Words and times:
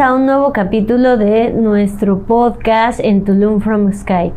A 0.00 0.14
un 0.14 0.26
nuevo 0.26 0.52
capítulo 0.52 1.16
de 1.16 1.50
nuestro 1.50 2.20
podcast 2.20 3.00
en 3.00 3.24
Tulum 3.24 3.60
from 3.60 3.92
Sky. 3.92 4.32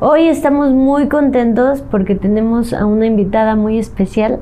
Hoy 0.00 0.26
estamos 0.26 0.72
muy 0.72 1.06
contentos 1.06 1.82
porque 1.82 2.16
tenemos 2.16 2.72
a 2.72 2.84
una 2.84 3.06
invitada 3.06 3.54
muy 3.54 3.78
especial, 3.78 4.40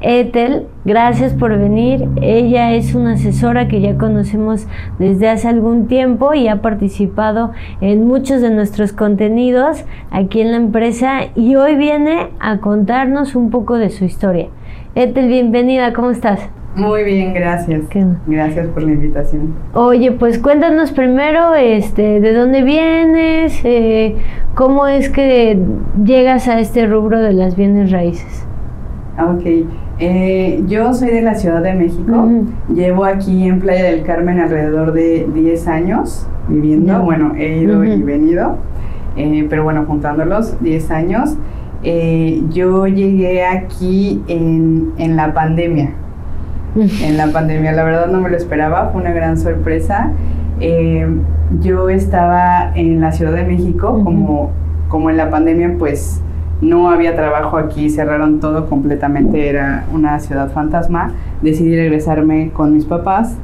Ethel. 0.00 0.68
Gracias 0.84 1.34
por 1.34 1.58
venir. 1.58 2.08
Ella 2.20 2.70
es 2.74 2.94
una 2.94 3.14
asesora 3.14 3.66
que 3.66 3.80
ya 3.80 3.98
conocemos 3.98 4.68
desde 5.00 5.28
hace 5.28 5.48
algún 5.48 5.88
tiempo 5.88 6.32
y 6.32 6.46
ha 6.46 6.62
participado 6.62 7.50
en 7.80 8.06
muchos 8.06 8.40
de 8.40 8.50
nuestros 8.50 8.92
contenidos 8.92 9.84
aquí 10.12 10.42
en 10.42 10.52
la 10.52 10.58
empresa 10.58 11.22
y 11.34 11.56
hoy 11.56 11.74
viene 11.74 12.28
a 12.38 12.58
contarnos 12.58 13.34
un 13.34 13.50
poco 13.50 13.78
de 13.78 13.90
su 13.90 14.04
historia. 14.04 14.46
Ethel, 14.94 15.26
bienvenida, 15.26 15.92
¿cómo 15.92 16.12
estás? 16.12 16.50
Muy 16.74 17.04
bien, 17.04 17.34
gracias. 17.34 17.82
Gracias 18.26 18.66
por 18.68 18.82
la 18.82 18.92
invitación. 18.92 19.54
Oye, 19.74 20.12
pues 20.12 20.38
cuéntanos 20.38 20.92
primero, 20.92 21.54
este, 21.54 22.18
de 22.20 22.32
dónde 22.32 22.62
vienes, 22.62 23.60
eh, 23.64 24.16
cómo 24.54 24.86
es 24.86 25.10
que 25.10 25.58
llegas 26.02 26.48
a 26.48 26.60
este 26.60 26.86
rubro 26.86 27.20
de 27.20 27.34
las 27.34 27.56
bienes 27.56 27.90
raíces. 27.90 28.46
Ah, 29.18 29.34
ok, 29.36 29.66
eh, 29.98 30.62
yo 30.66 30.94
soy 30.94 31.10
de 31.10 31.20
la 31.20 31.34
Ciudad 31.34 31.62
de 31.62 31.74
México. 31.74 32.30
Llevo 32.74 33.04
aquí 33.04 33.46
en 33.46 33.60
Playa 33.60 33.84
del 33.84 34.02
Carmen 34.02 34.40
alrededor 34.40 34.94
de 34.94 35.28
10 35.34 35.68
años 35.68 36.26
viviendo. 36.48 37.02
Bueno, 37.02 37.34
he 37.36 37.58
ido 37.58 37.84
y 37.84 38.00
venido, 38.00 38.56
eh, 39.16 39.46
pero 39.50 39.64
bueno, 39.64 39.84
juntándolos, 39.86 40.58
10 40.62 40.90
años. 40.90 41.36
yo 41.82 42.86
llegué 42.86 43.44
aquí 43.44 44.22
en, 44.26 44.92
en 44.96 45.16
la 45.16 45.34
pandemia 45.34 45.96
en 46.74 47.16
la 47.16 47.28
pandemia. 47.28 47.72
La 47.72 47.84
verdad 47.84 48.06
no 48.08 48.20
me 48.20 48.30
lo 48.30 48.36
esperaba, 48.36 48.90
fue 48.92 49.00
una 49.00 49.12
gran 49.12 49.38
sorpresa. 49.38 50.12
Eh, 50.60 51.06
yo 51.60 51.88
estaba 51.88 52.72
en 52.74 53.00
la 53.00 53.12
Ciudad 53.12 53.32
de 53.32 53.44
México, 53.44 54.00
como, 54.04 54.50
como 54.88 55.10
en 55.10 55.16
la 55.16 55.30
pandemia, 55.30 55.76
pues 55.78 56.20
no 56.60 56.90
había 56.90 57.16
trabajo 57.16 57.56
aquí, 57.56 57.90
cerraron 57.90 58.38
todo 58.38 58.68
completamente, 58.68 59.48
era 59.48 59.84
una 59.92 60.18
ciudad 60.20 60.50
fantasma. 60.50 61.12
Decidí 61.42 61.76
regresarme 61.76 62.50
con 62.52 62.72
mis 62.72 62.84
papás. 62.84 63.36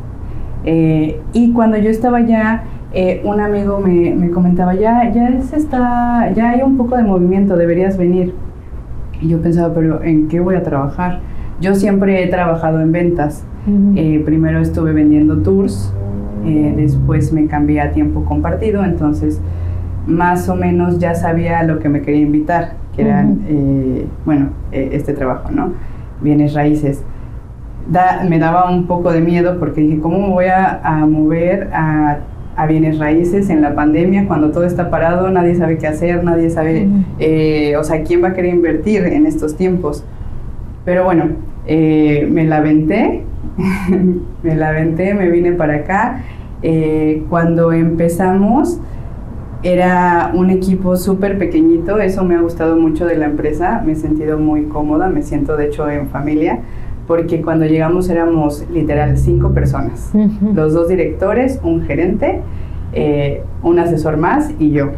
Eh, 0.64 1.20
y 1.32 1.52
cuando 1.52 1.76
yo 1.78 1.90
estaba 1.90 2.18
allá, 2.18 2.62
eh, 2.92 3.20
un 3.24 3.40
amigo 3.40 3.80
me, 3.80 4.14
me, 4.14 4.30
comentaba, 4.30 4.74
ya, 4.74 5.12
ya, 5.12 5.28
está, 5.28 6.30
ya 6.32 6.50
hay 6.50 6.62
un 6.62 6.76
poco 6.76 6.96
de 6.96 7.02
movimiento, 7.02 7.56
deberías 7.56 7.98
venir. 7.98 8.34
Y 9.20 9.28
yo 9.28 9.40
pensaba, 9.42 9.74
pero 9.74 10.02
¿en 10.02 10.28
qué 10.28 10.40
voy 10.40 10.54
a 10.54 10.62
trabajar? 10.62 11.20
Yo 11.60 11.74
siempre 11.74 12.22
he 12.22 12.28
trabajado 12.28 12.80
en 12.80 12.92
ventas. 12.92 13.44
Eh, 13.96 14.22
primero 14.24 14.60
estuve 14.60 14.92
vendiendo 14.92 15.42
tours, 15.42 15.92
eh, 16.46 16.72
después 16.74 17.34
me 17.34 17.46
cambié 17.48 17.82
a 17.82 17.92
tiempo 17.92 18.24
compartido, 18.24 18.82
entonces 18.82 19.42
más 20.06 20.48
o 20.48 20.54
menos 20.54 20.98
ya 20.98 21.14
sabía 21.14 21.58
a 21.58 21.64
lo 21.64 21.78
que 21.78 21.90
me 21.90 22.00
quería 22.00 22.22
invitar, 22.22 22.76
que 22.96 23.02
era, 23.02 23.26
eh, 23.46 24.06
bueno, 24.24 24.50
este 24.72 25.12
trabajo, 25.12 25.50
¿no? 25.50 25.72
Bienes 26.22 26.54
raíces. 26.54 27.04
me 28.26 28.38
daba 28.38 28.70
un 28.70 28.86
poco 28.86 29.12
de 29.12 29.20
miedo 29.20 29.58
porque 29.58 29.82
dije, 29.82 30.00
¿cómo 30.00 30.18
me 30.18 30.28
voy 30.32 30.46
a, 30.46 31.04
mover 31.06 31.68
a, 31.74 32.20
bienes 32.66 32.98
raíces 32.98 33.50
en 33.50 33.60
la 33.60 33.74
pandemia 33.74 34.26
cuando 34.26 34.50
todo 34.50 34.64
está 34.64 34.88
parado, 34.88 35.30
nadie 35.30 35.54
sabe 35.56 35.76
qué 35.76 35.88
hacer, 35.88 36.24
nadie 36.24 36.48
sabe, 36.48 36.88
o 37.78 37.84
sea, 37.84 38.02
¿quién 38.02 38.24
va 38.24 38.28
a 38.28 38.32
querer 38.32 38.54
invertir 38.54 39.04
en 39.04 39.26
estos 39.26 39.56
tiempos? 39.56 40.04
Pero 40.86 41.04
bueno, 41.04 41.24
eh, 41.69 42.27
me 42.30 42.44
la 42.44 42.61
venté, 42.61 43.22
me 44.42 44.55
la 44.56 44.72
venté, 44.72 45.14
me 45.14 45.28
vine 45.30 45.52
para 45.52 45.77
acá. 45.77 46.25
Eh, 46.62 47.22
cuando 47.28 47.72
empezamos 47.72 48.81
era 49.62 50.32
un 50.34 50.50
equipo 50.50 50.97
súper 50.97 51.38
pequeñito, 51.38 51.98
eso 51.98 52.25
me 52.25 52.37
ha 52.37 52.41
gustado 52.41 52.76
mucho 52.76 53.06
de 53.06 53.16
la 53.16 53.26
empresa, 53.26 53.82
me 53.84 53.92
he 53.92 53.97
sentido 53.97 54.38
muy 54.38 54.65
cómoda, 54.65 55.09
me 55.09 55.22
siento 55.22 55.56
de 55.56 55.66
hecho 55.66 55.88
en 55.91 56.09
familia, 56.09 56.60
porque 57.06 57.42
cuando 57.42 57.66
llegamos 57.66 58.09
éramos 58.09 58.65
literal 58.72 59.19
cinco 59.19 59.53
personas, 59.53 60.12
los 60.54 60.75
dos 60.75 60.88
directores, 60.88 61.60
un 61.62 61.82
gerente, 61.82 62.41
eh, 62.92 63.42
un 63.62 63.78
asesor 63.78 64.16
más 64.16 64.50
y 64.59 64.71
yo. 64.71 64.91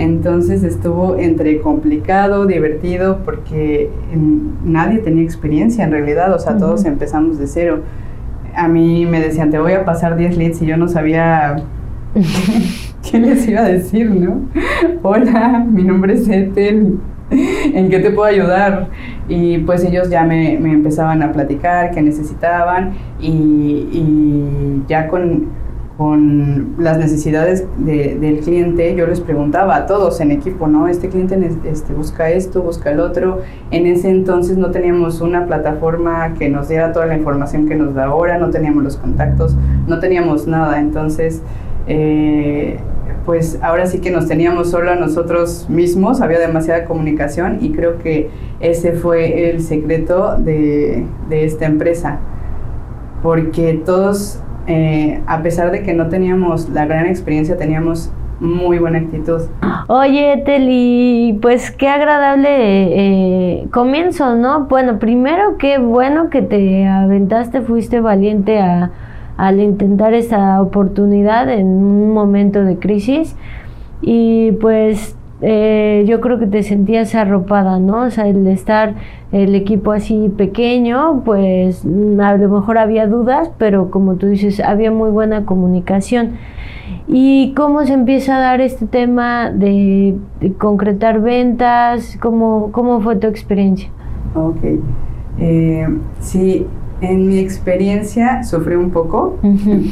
Entonces 0.00 0.62
estuvo 0.62 1.18
entre 1.18 1.60
complicado, 1.60 2.46
divertido, 2.46 3.18
porque 3.22 3.90
nadie 4.64 4.98
tenía 5.00 5.22
experiencia 5.22 5.84
en 5.84 5.90
realidad, 5.90 6.32
o 6.32 6.38
sea, 6.38 6.56
todos 6.56 6.86
empezamos 6.86 7.38
de 7.38 7.46
cero. 7.46 7.82
A 8.54 8.66
mí 8.66 9.04
me 9.04 9.20
decían, 9.20 9.50
te 9.50 9.58
voy 9.58 9.72
a 9.74 9.84
pasar 9.84 10.16
10 10.16 10.38
leads 10.38 10.62
y 10.62 10.66
yo 10.66 10.78
no 10.78 10.88
sabía 10.88 11.56
qué 13.10 13.18
les 13.18 13.46
iba 13.46 13.60
a 13.60 13.68
decir, 13.68 14.10
¿no? 14.10 14.48
Hola, 15.02 15.66
mi 15.70 15.84
nombre 15.84 16.14
es 16.14 16.26
Ethel, 16.26 16.98
¿en 17.30 17.90
qué 17.90 17.98
te 17.98 18.10
puedo 18.10 18.26
ayudar? 18.26 18.88
Y 19.28 19.58
pues 19.58 19.84
ellos 19.84 20.08
ya 20.08 20.24
me, 20.24 20.54
empezaban 20.54 21.22
a 21.22 21.30
platicar 21.30 21.90
qué 21.90 22.00
necesitaban 22.00 22.94
y 23.20 24.80
ya 24.88 25.08
con 25.08 25.60
con 26.00 26.76
las 26.78 26.96
necesidades 26.96 27.66
del 27.76 28.40
cliente, 28.40 28.94
yo 28.94 29.06
les 29.06 29.20
preguntaba 29.20 29.76
a 29.76 29.84
todos 29.84 30.18
en 30.22 30.30
equipo, 30.30 30.66
¿no? 30.66 30.88
Este 30.88 31.10
cliente 31.10 31.38
este, 31.64 31.92
busca 31.92 32.30
esto, 32.30 32.62
busca 32.62 32.90
el 32.90 33.00
otro. 33.00 33.42
En 33.70 33.84
ese 33.84 34.08
entonces 34.08 34.56
no 34.56 34.70
teníamos 34.70 35.20
una 35.20 35.44
plataforma 35.44 36.32
que 36.38 36.48
nos 36.48 36.70
diera 36.70 36.94
toda 36.94 37.04
la 37.04 37.18
información 37.18 37.68
que 37.68 37.74
nos 37.74 37.92
da 37.92 38.06
ahora, 38.06 38.38
no 38.38 38.48
teníamos 38.48 38.82
los 38.82 38.96
contactos, 38.96 39.54
no 39.86 39.98
teníamos 39.98 40.46
nada. 40.46 40.80
Entonces, 40.80 41.42
eh, 41.86 42.78
pues 43.26 43.58
ahora 43.60 43.84
sí 43.84 43.98
que 43.98 44.10
nos 44.10 44.26
teníamos 44.26 44.70
solo 44.70 44.92
a 44.92 44.94
nosotros 44.94 45.66
mismos, 45.68 46.22
había 46.22 46.38
demasiada 46.38 46.86
comunicación 46.86 47.58
y 47.60 47.72
creo 47.72 47.98
que 47.98 48.30
ese 48.60 48.92
fue 48.92 49.50
el 49.50 49.62
secreto 49.62 50.36
de, 50.38 51.04
de 51.28 51.44
esta 51.44 51.66
empresa, 51.66 52.20
porque 53.22 53.82
todos 53.84 54.40
eh, 54.66 55.20
a 55.26 55.42
pesar 55.42 55.70
de 55.70 55.82
que 55.82 55.94
no 55.94 56.08
teníamos 56.08 56.68
la 56.68 56.86
gran 56.86 57.06
experiencia, 57.06 57.56
teníamos 57.56 58.10
muy 58.40 58.78
buena 58.78 58.98
actitud. 58.98 59.42
Oye, 59.86 60.42
Teli, 60.44 61.38
pues 61.42 61.70
qué 61.70 61.88
agradable 61.88 62.48
eh, 62.50 63.68
comienzo, 63.70 64.34
¿no? 64.34 64.64
Bueno, 64.64 64.98
primero 64.98 65.58
qué 65.58 65.78
bueno 65.78 66.30
que 66.30 66.42
te 66.42 66.86
aventaste, 66.86 67.60
fuiste 67.60 68.00
valiente 68.00 68.58
a, 68.58 68.90
al 69.36 69.60
intentar 69.60 70.14
esa 70.14 70.60
oportunidad 70.62 71.50
en 71.50 71.66
un 71.66 72.12
momento 72.12 72.64
de 72.64 72.78
crisis 72.78 73.36
y 74.02 74.52
pues 74.52 75.16
eh, 75.42 76.04
yo 76.06 76.20
creo 76.20 76.38
que 76.38 76.46
te 76.46 76.62
sentías 76.62 77.14
arropada, 77.14 77.78
¿no? 77.78 78.02
O 78.02 78.10
sea, 78.10 78.28
el 78.28 78.46
estar 78.46 78.94
el 79.32 79.54
equipo 79.54 79.92
así 79.92 80.28
pequeño, 80.36 81.22
pues 81.24 81.84
a 81.84 82.36
lo 82.36 82.48
mejor 82.48 82.78
había 82.78 83.06
dudas, 83.06 83.50
pero 83.58 83.90
como 83.90 84.16
tú 84.16 84.26
dices, 84.26 84.60
había 84.60 84.90
muy 84.90 85.10
buena 85.10 85.44
comunicación. 85.44 86.32
¿Y 87.06 87.54
cómo 87.54 87.84
se 87.84 87.92
empieza 87.92 88.36
a 88.36 88.40
dar 88.40 88.60
este 88.60 88.86
tema 88.86 89.50
de, 89.50 90.16
concretar 90.58 91.20
ventas? 91.20 92.18
¿Cómo, 92.20 92.70
¿Cómo 92.72 93.00
fue 93.00 93.16
tu 93.16 93.28
experiencia? 93.28 93.88
Ok. 94.34 94.80
Eh, 95.38 95.88
sí, 96.18 96.66
en 97.00 97.28
mi 97.28 97.38
experiencia 97.38 98.42
sufrí 98.44 98.74
un 98.74 98.90
poco. 98.90 99.38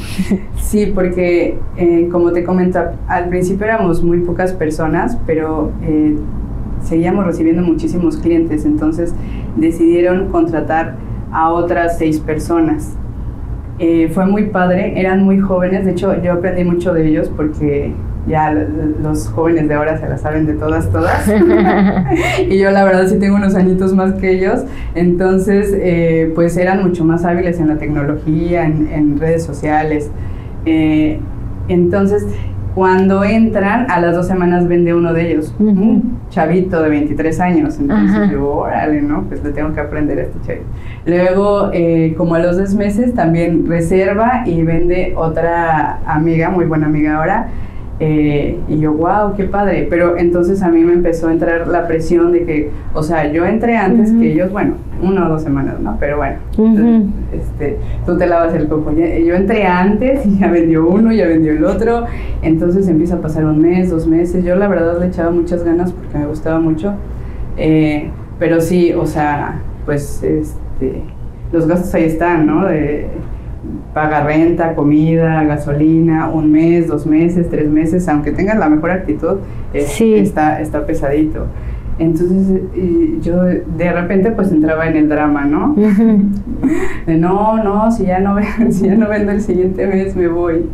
sí, 0.56 0.92
porque 0.94 1.58
eh, 1.76 2.08
como 2.10 2.32
te 2.32 2.44
comentaba, 2.44 2.92
al 3.06 3.28
principio 3.28 3.66
éramos 3.66 4.02
muy 4.02 4.20
pocas 4.20 4.52
personas, 4.52 5.18
pero 5.26 5.72
eh, 5.82 6.16
seguíamos 6.82 7.26
recibiendo 7.26 7.62
muchísimos 7.62 8.16
clientes, 8.16 8.64
entonces 8.64 9.14
decidieron 9.56 10.28
contratar 10.28 10.96
a 11.32 11.50
otras 11.52 11.98
seis 11.98 12.20
personas. 12.20 12.94
Eh, 13.78 14.10
fue 14.12 14.26
muy 14.26 14.46
padre, 14.46 14.98
eran 14.98 15.22
muy 15.22 15.38
jóvenes, 15.38 15.84
de 15.84 15.92
hecho 15.92 16.20
yo 16.20 16.32
aprendí 16.32 16.64
mucho 16.64 16.92
de 16.92 17.06
ellos 17.06 17.30
porque 17.34 17.92
ya 18.28 18.52
los 18.52 19.28
jóvenes 19.28 19.68
de 19.68 19.74
ahora 19.74 19.98
se 19.98 20.08
la 20.08 20.18
saben 20.18 20.46
de 20.46 20.54
todas, 20.54 20.90
todas. 20.90 21.28
y 22.48 22.58
yo 22.58 22.70
la 22.70 22.84
verdad 22.84 23.06
sí 23.06 23.18
tengo 23.18 23.36
unos 23.36 23.54
añitos 23.54 23.94
más 23.94 24.14
que 24.14 24.30
ellos. 24.30 24.64
Entonces, 24.94 25.74
eh, 25.74 26.32
pues 26.34 26.56
eran 26.56 26.82
mucho 26.82 27.04
más 27.04 27.24
hábiles 27.24 27.58
en 27.58 27.68
la 27.68 27.76
tecnología, 27.76 28.64
en, 28.64 29.18
redes 29.18 29.44
sociales. 29.44 30.10
Eh, 30.64 31.18
entonces, 31.68 32.24
cuando 32.74 33.24
entran, 33.24 33.90
a 33.90 34.00
las 34.00 34.14
dos 34.14 34.28
semanas 34.28 34.68
vende 34.68 34.94
uno 34.94 35.12
de 35.12 35.32
ellos, 35.32 35.52
un 35.58 36.20
chavito 36.30 36.80
de 36.80 36.88
23 36.90 37.40
años. 37.40 37.76
Entonces 37.80 38.30
yo, 38.30 38.46
órale, 38.48 39.02
¿no? 39.02 39.24
Pues 39.24 39.42
le 39.42 39.50
tengo 39.50 39.72
que 39.72 39.80
aprender 39.80 40.18
a 40.18 40.22
este 40.22 40.38
chavito. 40.42 40.66
Luego, 41.04 41.70
eh, 41.72 42.14
como 42.16 42.36
a 42.36 42.38
los 42.38 42.56
dos 42.56 42.74
meses, 42.74 43.14
también 43.14 43.66
reserva 43.66 44.44
y 44.46 44.62
vende 44.62 45.14
otra 45.16 45.98
amiga, 46.06 46.50
muy 46.50 46.66
buena 46.66 46.86
amiga 46.86 47.16
ahora, 47.16 47.48
Eh, 48.00 48.60
y 48.68 48.78
yo, 48.78 48.92
wow, 48.92 49.34
qué 49.36 49.44
padre. 49.44 49.86
Pero 49.90 50.16
entonces 50.16 50.62
a 50.62 50.68
mí 50.68 50.82
me 50.82 50.92
empezó 50.92 51.28
a 51.28 51.32
entrar 51.32 51.66
la 51.66 51.86
presión 51.86 52.32
de 52.32 52.44
que, 52.44 52.70
o 52.94 53.02
sea, 53.02 53.30
yo 53.32 53.44
entré 53.44 53.76
antes 53.76 54.12
que 54.12 54.32
ellos, 54.32 54.52
bueno, 54.52 54.74
una 55.02 55.26
o 55.26 55.30
dos 55.30 55.42
semanas, 55.42 55.80
¿no? 55.80 55.96
Pero 55.98 56.18
bueno, 56.18 56.36
este, 57.32 57.76
tú 58.06 58.16
te 58.16 58.26
lavas 58.26 58.54
el 58.54 58.68
coco. 58.68 58.92
Yo 58.92 59.34
entré 59.34 59.66
antes 59.66 60.24
y 60.26 60.38
ya 60.38 60.48
vendió 60.48 60.86
uno, 60.86 61.12
ya 61.12 61.26
vendió 61.26 61.52
el 61.52 61.64
otro. 61.64 62.06
Entonces 62.42 62.88
empieza 62.88 63.16
a 63.16 63.20
pasar 63.20 63.44
un 63.44 63.60
mes, 63.60 63.90
dos 63.90 64.06
meses. 64.06 64.44
Yo 64.44 64.54
la 64.56 64.68
verdad 64.68 65.00
le 65.00 65.06
echaba 65.06 65.30
muchas 65.30 65.64
ganas 65.64 65.92
porque 65.92 66.18
me 66.18 66.26
gustaba 66.26 66.60
mucho. 66.60 66.94
Eh, 67.56 68.10
pero 68.38 68.60
sí, 68.60 68.92
o 68.92 69.06
sea, 69.06 69.60
pues 69.84 70.22
este, 70.22 71.02
los 71.52 71.66
gastos 71.66 71.92
ahí 71.94 72.04
están, 72.04 72.46
¿no? 72.46 72.66
De, 72.66 73.08
paga 73.94 74.22
renta, 74.22 74.74
comida, 74.74 75.42
gasolina, 75.44 76.28
un 76.28 76.52
mes, 76.52 76.86
dos 76.86 77.06
meses, 77.06 77.48
tres 77.50 77.68
meses, 77.68 78.08
aunque 78.08 78.32
tengas 78.32 78.58
la 78.58 78.68
mejor 78.68 78.90
actitud, 78.90 79.38
está, 79.72 80.60
está 80.60 80.86
pesadito. 80.86 81.46
Entonces 81.98 82.62
yo 83.22 83.42
de 83.42 83.92
repente 83.92 84.30
pues 84.30 84.52
entraba 84.52 84.86
en 84.86 84.96
el 84.96 85.08
drama, 85.08 85.44
¿no? 85.44 85.74
De 87.06 87.16
no, 87.16 87.62
no, 87.62 87.90
si 87.90 88.06
ya 88.06 88.20
no, 88.20 88.36
si 88.70 88.86
ya 88.86 88.94
no 88.94 89.08
vendo 89.08 89.32
el 89.32 89.40
siguiente 89.40 89.86
mes 89.86 90.14
me 90.14 90.28
voy. 90.28 90.66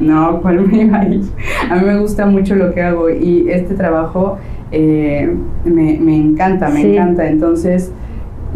No, 0.00 0.40
¿cuál 0.40 0.66
me 0.66 0.82
iba 0.82 1.00
a 1.00 1.08
ir? 1.08 1.22
A 1.70 1.76
mí 1.76 1.86
me 1.86 1.98
gusta 1.98 2.26
mucho 2.26 2.56
lo 2.56 2.72
que 2.74 2.82
hago 2.82 3.10
y 3.10 3.48
este 3.48 3.74
trabajo 3.74 4.38
eh, 4.70 5.34
me, 5.64 5.98
me, 5.98 6.16
encanta, 6.16 6.68
me 6.68 6.92
encanta. 6.92 7.28
Entonces 7.28 7.92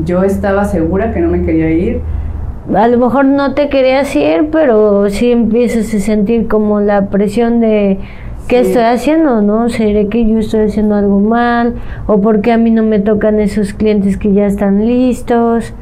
yo 0.05 0.23
estaba 0.25 0.65
segura 0.65 1.13
que 1.13 1.21
no 1.21 1.29
me 1.29 1.43
quería 1.43 1.71
ir. 1.71 2.01
A 2.75 2.87
lo 2.87 2.99
mejor 2.99 3.25
no 3.25 3.55
te 3.55 3.69
querías 3.69 4.15
ir, 4.15 4.49
pero 4.53 5.11
sí 5.11 5.33
empiezas 5.33 5.93
a 5.95 5.99
sentir 5.99 6.47
como 6.47 6.81
la 6.81 7.07
presión 7.11 7.59
de 7.61 7.99
¿qué 8.47 8.61
estoy 8.61 8.83
haciendo? 8.83 9.43
¿No? 9.43 9.69
¿Seré 9.69 10.07
que 10.09 10.27
yo 10.29 10.39
estoy 10.39 10.67
haciendo 10.67 10.95
algo 10.95 11.19
mal? 11.19 11.75
¿O 12.07 12.21
por 12.21 12.41
qué 12.41 12.53
a 12.53 12.59
mí 12.59 12.71
no 12.71 12.85
me 12.85 13.01
tocan 13.01 13.41
esos 13.41 13.73
clientes 13.73 14.17
que 14.17 14.33
ya 14.33 14.47
están 14.47 14.87
listos? 14.87 15.75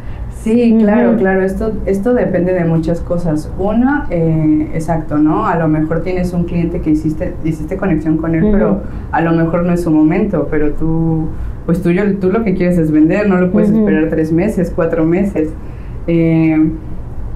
Sí, 0.42 0.74
claro, 0.80 1.16
claro, 1.18 1.42
esto, 1.42 1.72
esto 1.84 2.14
depende 2.14 2.54
de 2.54 2.64
muchas 2.64 3.00
cosas. 3.00 3.52
Una, 3.58 4.06
eh, 4.08 4.70
exacto, 4.72 5.18
¿no? 5.18 5.46
A 5.46 5.56
lo 5.56 5.68
mejor 5.68 6.02
tienes 6.02 6.32
un 6.32 6.44
cliente 6.44 6.80
que 6.80 6.90
hiciste, 6.90 7.34
hiciste 7.44 7.76
conexión 7.76 8.16
con 8.16 8.34
él, 8.34 8.48
pero 8.50 8.80
a 9.12 9.20
lo 9.20 9.32
mejor 9.32 9.64
no 9.64 9.74
es 9.74 9.82
su 9.82 9.90
momento, 9.90 10.48
pero 10.50 10.70
tú, 10.72 11.26
pues 11.66 11.82
tú, 11.82 11.90
tú 12.18 12.32
lo 12.32 12.42
que 12.42 12.54
quieres 12.54 12.78
es 12.78 12.90
vender, 12.90 13.28
no 13.28 13.36
lo 13.36 13.52
puedes 13.52 13.68
esperar 13.68 14.08
tres 14.08 14.32
meses, 14.32 14.72
cuatro 14.74 15.04
meses. 15.04 15.50
Eh, 16.12 16.70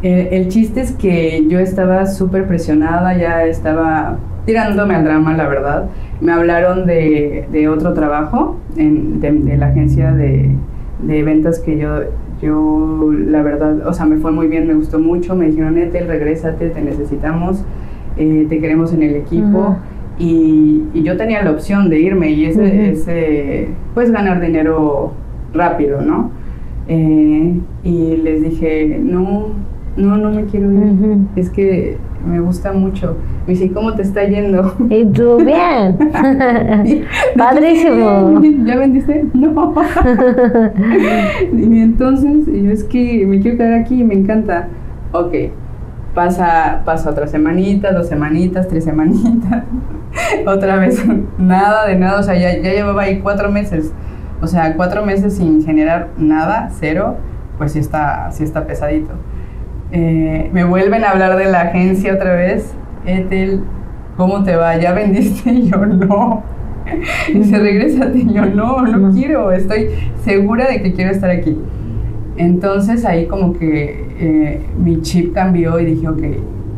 el, 0.02 0.26
el, 0.32 0.48
chiste 0.48 0.80
es 0.80 0.90
que 0.92 1.46
yo 1.48 1.60
estaba 1.60 2.06
súper 2.06 2.48
presionada, 2.48 3.16
ya 3.16 3.44
estaba 3.44 4.18
tirándome 4.46 4.96
al 4.96 5.04
drama, 5.04 5.36
la 5.36 5.48
verdad. 5.48 5.84
Me 6.20 6.32
hablaron 6.32 6.84
de, 6.84 7.46
de 7.52 7.68
otro 7.68 7.94
trabajo 7.94 8.56
en, 8.76 9.20
de, 9.20 9.56
la 9.56 9.66
agencia 9.66 10.10
de, 10.12 10.50
de 11.02 11.22
ventas 11.22 11.60
que 11.60 11.78
yo 11.78 12.00
yo, 12.42 13.12
la 13.12 13.42
verdad, 13.42 13.86
o 13.86 13.92
sea, 13.92 14.06
me 14.06 14.16
fue 14.16 14.32
muy 14.32 14.48
bien, 14.48 14.66
me 14.66 14.74
gustó 14.74 14.98
mucho. 14.98 15.36
Me 15.36 15.46
dijeron, 15.46 15.78
Etel, 15.78 16.08
regrésate, 16.08 16.68
te 16.68 16.82
necesitamos, 16.82 17.64
eh, 18.16 18.46
te 18.48 18.58
queremos 18.58 18.92
en 18.92 19.04
el 19.04 19.14
equipo. 19.14 19.76
y, 20.18 20.82
y, 20.92 21.02
yo 21.04 21.16
tenía 21.16 21.42
la 21.42 21.52
opción 21.52 21.88
de 21.88 22.00
irme 22.00 22.30
y 22.30 22.46
ese, 22.46 22.90
ese 22.90 23.68
pues 23.94 24.10
ganar 24.10 24.40
dinero 24.40 25.12
rápido, 25.54 26.02
¿no? 26.02 26.30
Eh, 26.88 27.60
y 27.82 28.16
les 28.16 28.42
dije, 28.42 28.98
no, 29.02 29.48
no, 29.96 30.16
no 30.16 30.30
me 30.30 30.44
quiero 30.44 30.70
ir. 30.72 31.18
Es 31.36 31.50
que 31.50 31.98
me 32.26 32.40
gusta 32.40 32.72
mucho. 32.72 33.16
Me 33.46 33.52
dice, 33.52 33.70
¿cómo 33.70 33.94
te 33.94 34.02
está 34.02 34.24
yendo? 34.24 34.74
Y 34.90 35.04
tú, 35.06 35.36
bien. 35.44 35.96
Padrísimo. 37.36 38.40
¿Ya 38.64 38.76
vendiste? 38.76 39.26
No. 39.34 39.74
y 41.52 41.78
entonces, 41.80 42.46
yo 42.46 42.70
es 42.70 42.84
que 42.84 43.26
me 43.26 43.40
quiero 43.40 43.58
quedar 43.58 43.74
aquí 43.74 44.00
y 44.00 44.04
me 44.04 44.14
encanta. 44.14 44.68
Ok, 45.12 45.34
pasa, 46.14 46.82
pasa 46.84 47.10
otra 47.10 47.26
semanita, 47.26 47.92
dos 47.92 48.08
semanitas, 48.08 48.68
tres 48.68 48.84
semanitas. 48.84 49.64
otra 50.46 50.76
vez, 50.76 51.04
nada 51.38 51.86
de 51.86 51.96
nada. 51.96 52.20
O 52.20 52.22
sea, 52.22 52.34
ya, 52.34 52.56
ya 52.60 52.72
llevaba 52.72 53.02
ahí 53.02 53.20
cuatro 53.20 53.50
meses. 53.50 53.92
O 54.44 54.46
sea, 54.46 54.74
cuatro 54.76 55.06
meses 55.06 55.38
sin 55.38 55.64
generar 55.64 56.10
nada, 56.18 56.68
cero, 56.78 57.16
pues 57.56 57.72
sí 57.72 57.78
está, 57.78 58.30
sí 58.30 58.44
está 58.44 58.66
pesadito. 58.66 59.12
Eh, 59.90 60.50
me 60.52 60.64
vuelven 60.64 61.02
a 61.02 61.12
hablar 61.12 61.38
de 61.38 61.46
la 61.46 61.62
agencia 61.62 62.12
otra 62.12 62.34
vez. 62.34 62.74
Ethel, 63.06 63.62
¿cómo 64.18 64.44
te 64.44 64.54
va? 64.54 64.76
¿Ya 64.76 64.92
vendiste? 64.92 65.50
Y 65.50 65.68
yo 65.70 65.86
no. 65.86 66.42
Y 67.32 67.42
se 67.44 67.58
regresa 67.58 68.10
y 68.12 68.34
yo 68.34 68.44
no, 68.44 68.82
no 68.82 69.10
quiero, 69.12 69.50
estoy 69.50 69.88
segura 70.22 70.68
de 70.68 70.82
que 70.82 70.92
quiero 70.92 71.10
estar 71.10 71.30
aquí. 71.30 71.56
Entonces 72.36 73.06
ahí 73.06 73.26
como 73.26 73.54
que 73.54 74.06
eh, 74.20 74.66
mi 74.78 75.00
chip 75.00 75.32
cambió 75.32 75.80
y 75.80 75.86
dije, 75.86 76.06
ok, 76.06 76.22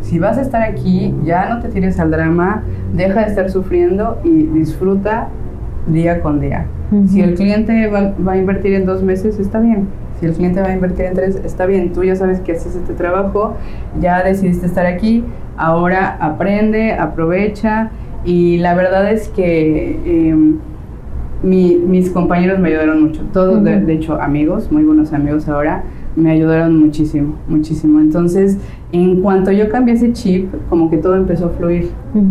si 0.03 0.21
vas 0.21 0.39
a 0.39 0.43
estar 0.43 0.63
aquí, 0.63 1.13
ya 1.25 1.49
no 1.49 1.61
te 1.61 1.69
tires 1.69 1.99
al 1.99 2.13
drama, 2.13 2.63
deja 2.95 3.23
de 3.23 3.27
estar 3.27 3.51
sufriendo 3.51 4.21
y 4.23 4.45
disfruta 4.45 5.31
día 5.87 6.21
con 6.21 6.41
día. 6.41 6.67
Si 7.07 7.21
el 7.21 7.35
cliente 7.35 7.89
va, 7.89 8.15
va, 8.27 8.33
a 8.33 8.37
invertir 8.37 8.75
en 8.75 8.87
dos 8.87 9.03
meses, 9.03 9.39
está 9.39 9.61
bien. 9.61 9.89
Si 10.21 10.27
el 10.27 10.33
cliente 10.33 10.61
va 10.61 10.69
a 10.69 10.73
invertir 10.73 11.07
en 11.07 11.15
tres, 11.15 11.37
está 11.45 11.67
bien, 11.67 11.93
tú 11.93 12.03
ya 12.03 12.17
sabes 12.17 12.41
que 12.41 12.53
haces 12.53 12.75
este 12.75 12.95
trabajo, 12.95 13.57
ya 14.01 14.23
decidiste 14.23 14.67
estar 14.67 14.87
aquí, 14.87 15.25
ahora 15.57 16.17
aprende, 16.21 16.93
aprovecha. 16.93 17.91
Y 18.25 18.59
la 18.59 18.75
verdad 18.75 19.13
es 19.13 19.29
que 19.29 20.01
em, 20.05 20.59
mis 21.43 22.11
compañeros 22.11 22.59
me 22.59 22.69
ayudaron 22.69 23.03
mucho, 23.03 23.23
todos 23.33 23.63
de, 23.63 23.93
hecho 23.93 24.21
amigos, 24.21 24.73
muy 24.73 24.83
buenos 24.83 25.13
amigos 25.13 25.49
ahora, 25.49 25.85
me 26.17 26.31
ayudaron 26.31 26.79
muchísimo, 26.81 27.37
muchísimo. 27.47 28.01
Entonces, 28.01 28.59
en 28.93 29.21
cuanto 29.21 29.53
yo 29.53 29.69
cambié 29.69 29.95
ese 29.95 30.13
chip, 30.13 30.49
como 30.69 30.91
que 30.91 30.97
todo 30.97 31.15
empezó 31.15 31.47
a 31.47 31.51
fluir. 31.51 31.91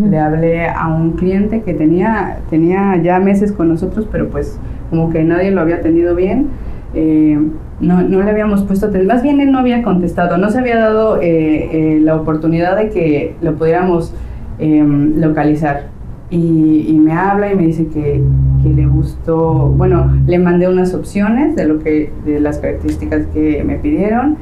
Le 0.09 0.17
hablé 0.19 0.67
a 0.67 0.87
un 0.87 1.11
cliente 1.11 1.61
que 1.61 1.73
tenía, 1.73 2.39
tenía 2.49 2.97
ya 3.01 3.19
meses 3.19 3.51
con 3.51 3.69
nosotros, 3.69 4.07
pero 4.11 4.29
pues 4.29 4.59
como 4.89 5.11
que 5.11 5.23
nadie 5.23 5.51
lo 5.51 5.61
había 5.61 5.77
atendido 5.77 6.15
bien. 6.15 6.47
Eh, 6.95 7.37
no, 7.79 8.01
no 8.01 8.23
le 8.23 8.31
habíamos 8.31 8.63
puesto 8.63 8.85
atención, 8.85 9.07
más 9.07 9.21
bien 9.21 9.41
él 9.41 9.51
no 9.51 9.59
había 9.59 9.83
contestado, 9.83 10.37
no 10.37 10.49
se 10.49 10.59
había 10.59 10.77
dado 10.77 11.21
eh, 11.21 11.97
eh, 11.97 11.99
la 12.01 12.15
oportunidad 12.15 12.77
de 12.77 12.89
que 12.89 13.35
lo 13.41 13.55
pudiéramos 13.55 14.13
em, 14.59 15.19
localizar. 15.19 15.87
Y, 16.31 16.85
y, 16.87 16.97
me 16.97 17.13
habla 17.13 17.51
y 17.51 17.55
me 17.55 17.67
dice 17.67 17.85
que, 17.87 18.23
que, 18.65 18.73
le 18.73 18.87
gustó, 18.87 19.69
bueno, 19.69 20.11
le 20.25 20.39
mandé 20.39 20.67
unas 20.67 20.93
opciones 20.93 21.55
de, 21.55 21.65
lo 21.65 21.79
que, 21.79 22.11
de 22.25 22.39
las 22.39 22.57
características 22.57 23.27
que 23.27 23.63
me 23.63 23.75
pidieron 23.75 24.37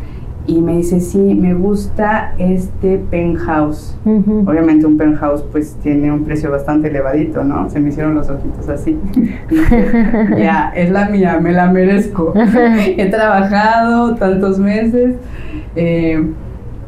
y 0.46 0.62
me 0.62 0.78
dice, 0.78 1.00
sí, 1.00 1.36
me 1.36 1.54
gusta 1.54 2.34
este 2.38 2.98
penthouse. 2.98 3.98
Obviamente 4.06 4.86
un 4.86 4.98
penthouse 4.98 5.42
pues 5.44 5.76
tiene 5.82 6.12
un 6.12 6.26
precio 6.26 6.52
bastante 6.52 6.90
elevadito, 6.90 7.44
¿no? 7.44 7.70
Se 7.70 7.80
me 7.80 7.90
hicieron 7.90 8.16
los 8.16 8.30
ojitos 8.30 8.68
así. 8.68 8.98
ya, 10.38 10.74
es 10.76 10.92
la 10.92 11.08
mía, 11.08 11.40
me 11.42 11.54
la 11.54 11.72
merezco. 11.72 12.34
He 12.98 13.06
trabajado 13.10 14.16
tantos 14.16 14.60
meses. 14.60 15.16
Eh, 15.76 16.22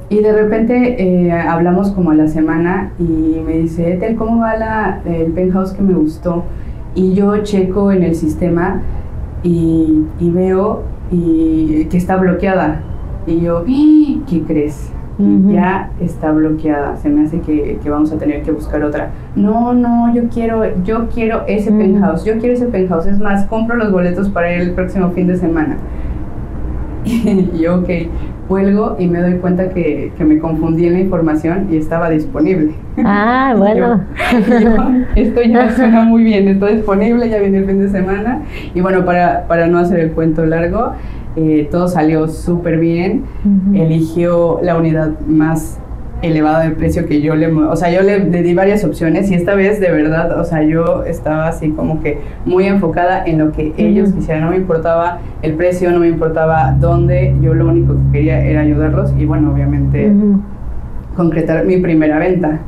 y 0.09 0.19
de 0.19 0.33
repente 0.33 1.01
eh, 1.01 1.31
hablamos 1.31 1.91
como 1.91 2.11
a 2.11 2.15
la 2.15 2.27
semana 2.27 2.91
y 2.99 3.41
me 3.45 3.53
dice, 3.53 3.93
Ethel, 3.93 4.15
¿cómo 4.15 4.41
va 4.41 4.55
la, 4.57 5.01
el 5.05 5.31
penthouse 5.31 5.71
que 5.71 5.81
me 5.81 5.93
gustó? 5.93 6.43
Y 6.95 7.13
yo 7.13 7.37
checo 7.43 7.91
en 7.91 8.03
el 8.03 8.15
sistema 8.15 8.81
y, 9.43 10.05
y 10.19 10.29
veo 10.31 10.83
y, 11.11 11.85
que 11.85 11.97
está 11.97 12.15
bloqueada 12.17 12.81
y 13.27 13.41
yo. 13.41 13.63
¿qué 13.65 14.41
crees? 14.43 14.91
Ya 15.17 15.91
está 16.01 16.33
bloqueada, 16.33 16.97
se 16.97 17.07
me 17.07 17.23
hace 17.23 17.39
que, 17.39 17.79
que, 17.81 17.89
vamos 17.89 18.11
a 18.11 18.17
tener 18.17 18.43
que 18.43 18.51
buscar 18.51 18.83
otra. 18.83 19.11
No, 19.35 19.73
no, 19.73 20.13
yo 20.13 20.23
quiero, 20.27 20.63
yo 20.83 21.07
quiero 21.07 21.43
ese 21.47 21.71
penthouse, 21.71 22.25
yo 22.25 22.37
quiero 22.37 22.53
ese 22.53 22.65
penthouse. 22.65 23.05
Es 23.05 23.19
más, 23.19 23.45
compro 23.45 23.77
los 23.77 23.93
boletos 23.93 24.27
para 24.27 24.53
ir 24.53 24.61
el 24.61 24.71
próximo 24.71 25.11
fin 25.11 25.27
de 25.27 25.37
semana. 25.37 25.77
y 27.53 27.59
yo, 27.59 27.79
ok, 27.79 27.89
cuelgo 28.47 28.95
y 28.99 29.07
me 29.07 29.21
doy 29.21 29.35
cuenta 29.35 29.69
que, 29.69 30.11
que, 30.17 30.23
me 30.23 30.39
confundí 30.39 30.87
en 30.87 30.93
la 30.93 30.99
información 30.99 31.67
y 31.71 31.77
estaba 31.77 32.09
disponible. 32.09 32.73
Ah, 33.03 33.53
bueno. 33.57 34.03
esto 35.15 35.41
ya 35.43 35.75
suena 35.75 36.03
muy 36.03 36.23
bien, 36.23 36.47
está 36.47 36.67
disponible, 36.67 37.29
ya 37.29 37.39
viene 37.39 37.59
el 37.59 37.65
fin 37.65 37.79
de 37.79 37.89
semana. 37.89 38.41
Y 38.73 38.81
bueno, 38.81 39.05
para, 39.05 39.47
para 39.47 39.67
no 39.67 39.79
hacer 39.79 39.99
el 39.99 40.11
cuento 40.11 40.45
largo, 40.45 40.93
eh, 41.35 41.67
todo 41.69 41.87
salió 41.87 42.27
súper 42.27 42.79
bien. 42.79 43.23
Eligió 43.73 44.59
la 44.61 44.77
unidad 44.77 45.19
más 45.27 45.79
elevada 46.21 46.63
de 46.63 46.71
precio 46.71 47.05
que 47.05 47.21
yo 47.21 47.35
le, 47.35 47.51
o 47.51 47.75
sea, 47.75 47.91
yo 47.91 48.01
le, 48.01 48.19
di 48.19 48.53
varias 48.53 48.83
opciones 48.83 49.29
y 49.31 49.35
esta 49.35 49.53
vez 49.55 49.79
de 49.79 49.91
verdad, 49.91 50.39
o 50.39 50.43
sea, 50.43 50.63
yo 50.63 51.03
estaba 51.03 51.47
así 51.47 51.69
como 51.69 52.01
que 52.01 52.19
muy 52.45 52.65
enfocada 52.65 53.23
en 53.25 53.39
lo 53.39 53.51
que 53.51 53.73
ellos 53.77 54.11
quisieran, 54.11 54.45
no 54.45 54.51
me 54.51 54.57
importaba 54.57 55.19
el 55.41 55.53
precio, 55.53 55.91
no 55.91 55.99
me 55.99 56.07
importaba 56.07 56.75
dónde, 56.79 57.35
yo 57.41 57.53
lo 57.53 57.67
único 57.67 57.93
que 57.93 58.17
quería 58.19 58.43
era 58.43 58.61
ayudarlos 58.61 59.13
y 59.17 59.25
bueno, 59.25 59.53
obviamente 59.53 60.11
concretar 61.15 61.65
mi 61.65 61.77
primera 61.77 62.19
venta. 62.19 62.59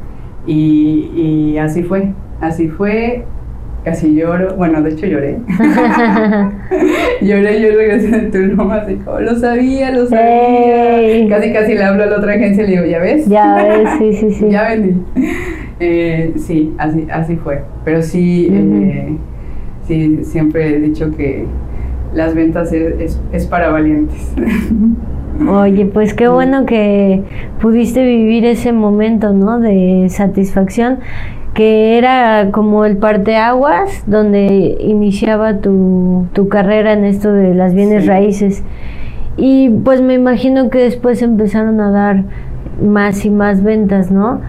Y, 0.46 1.12
y 1.13 1.58
así 1.58 1.84
fue, 1.84 2.13
así 2.39 2.70
fue, 2.70 3.25
casi 3.88 4.13
lloro, 4.13 4.53
bueno, 4.58 4.82
de 4.82 4.89
hecho 4.89 5.06
lloré. 5.06 5.38
lloré, 7.22 7.62
yo 7.62 7.77
regresé 7.77 8.08
de 8.10 8.22
turno 8.32 8.70
así 8.70 8.96
como, 8.96 9.22
lo 9.22 9.34
sabía, 9.39 9.91
lo 9.91 10.08
sabía. 10.08 11.29
Casi, 11.29 11.53
casi 11.53 11.74
le 11.74 11.84
hablo 11.86 12.03
a 12.03 12.08
la 12.08 12.17
otra 12.17 12.34
agencia 12.34 12.65
y 12.65 12.67
le 12.67 12.74
digo, 12.74 12.86
¿ya 12.86 13.00
ves? 13.00 13.29
Ya 13.29 13.63
ves, 13.63 13.89
sí, 13.98 14.13
sí, 14.13 14.32
sí. 14.34 14.46
ya 14.50 14.67
vendí. 14.67 15.01
Eh, 15.79 16.34
sí, 16.36 16.74
así, 16.77 17.08
así 17.10 17.38
fue. 17.38 17.63
Pero 17.86 18.01
sí, 18.01 18.50
eh, 18.51 19.15
sí, 19.88 20.20
siempre 20.24 20.75
he 20.75 20.79
dicho 20.82 21.15
que 21.15 21.46
las 22.13 22.36
ventas 22.36 22.74
es, 22.74 23.22
es 23.32 23.46
para 23.46 23.70
valientes. 23.70 24.34
Oye, 25.46 25.86
pues 25.86 26.15
qué 26.15 26.27
bueno 26.27 26.65
que 26.65 27.24
pudiste 27.62 28.03
vivir 28.03 28.44
ese 28.44 28.74
momento, 28.74 29.34
¿no? 29.34 29.60
De 29.60 30.08
satisfacción, 30.10 30.98
que 31.53 31.98
era 31.98 32.50
como 32.51 32.86
el 32.86 32.98
parteaguas 32.98 34.03
donde 34.08 34.77
iniciaba 34.79 35.60
tu, 35.60 36.25
tu 36.34 36.50
carrera 36.50 36.94
en 36.94 37.06
esto 37.06 37.32
de 37.32 37.53
las 37.53 37.75
bienes 37.75 38.08
raíces. 38.08 38.63
Y 39.38 39.70
pues 39.70 40.01
me 40.01 40.15
imagino 40.15 40.72
que 40.72 40.79
después 40.79 41.22
empezaron 41.22 41.79
a 41.82 41.91
dar 41.91 42.24
más 42.84 43.24
y 43.24 43.29
más 43.29 43.62
ventas, 43.62 44.10
¿no? 44.10 44.41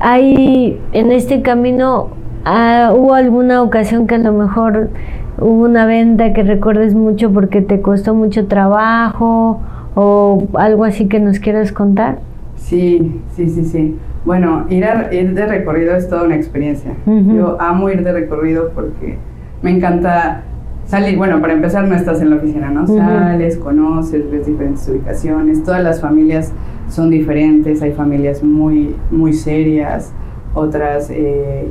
Hay 0.00 0.78
en 0.92 1.12
este 1.12 1.40
camino, 1.40 2.10
ah, 2.44 2.92
¿hubo 2.94 3.14
alguna 3.14 3.62
ocasión 3.62 4.06
que 4.06 4.16
a 4.16 4.18
lo 4.18 4.32
mejor 4.32 4.90
hubo 5.38 5.64
una 5.64 5.86
venta 5.86 6.34
que 6.34 6.42
recuerdes 6.42 6.94
mucho 6.94 7.32
porque 7.32 7.62
te 7.62 7.80
costó 7.80 8.14
mucho 8.14 8.46
trabajo? 8.46 9.62
O 9.96 10.46
algo 10.54 10.84
así 10.84 11.08
que 11.08 11.18
nos 11.18 11.40
quieras 11.40 11.72
contar. 11.72 12.18
Sí, 12.56 13.20
sí, 13.34 13.48
sí, 13.48 13.64
sí. 13.64 13.96
Bueno, 14.26 14.66
ir, 14.68 14.84
ir 15.10 15.34
de 15.34 15.46
recorrido 15.46 15.96
es 15.96 16.08
toda 16.08 16.24
una 16.24 16.36
experiencia. 16.36 16.92
Yo 17.06 17.56
amo 17.60 17.88
ir 17.90 18.04
de 18.04 18.12
recorrido 18.12 18.70
porque 18.74 19.16
me 19.62 19.70
encanta 19.70 20.42
salir. 20.84 21.16
Bueno, 21.16 21.40
para 21.40 21.54
empezar, 21.54 21.88
no 21.88 21.94
estás 21.94 22.20
en 22.20 22.30
la 22.30 22.36
oficina, 22.36 22.70
¿no? 22.70 22.86
Sales, 22.86 23.56
conoces, 23.56 24.30
ves 24.30 24.46
diferentes 24.46 24.86
ubicaciones. 24.88 25.64
Todas 25.64 25.82
las 25.82 26.00
familias 26.00 26.52
son 26.88 27.08
diferentes. 27.08 27.80
Hay 27.82 27.92
familias 27.92 28.42
muy, 28.42 28.94
muy 29.10 29.32
serias, 29.32 30.12
otras 30.54 31.08
eh, 31.10 31.68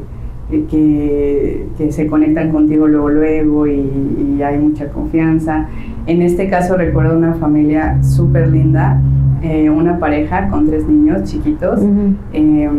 que, 0.49 1.67
que, 1.77 1.91
se 1.91 2.07
conectan 2.07 2.51
contigo 2.51 2.87
luego, 2.87 3.09
luego 3.09 3.67
y, 3.67 3.81
y 4.37 4.43
hay 4.43 4.57
mucha 4.57 4.89
confianza. 4.89 5.67
En 6.07 6.21
este 6.21 6.49
caso 6.49 6.77
recuerdo 6.77 7.17
una 7.17 7.33
familia 7.33 8.01
súper 8.03 8.49
linda, 8.49 9.01
eh, 9.41 9.69
una 9.69 9.99
pareja 9.99 10.47
con 10.49 10.65
tres 10.65 10.87
niños 10.87 11.23
chiquitos. 11.23 11.79
Eh, 12.33 12.69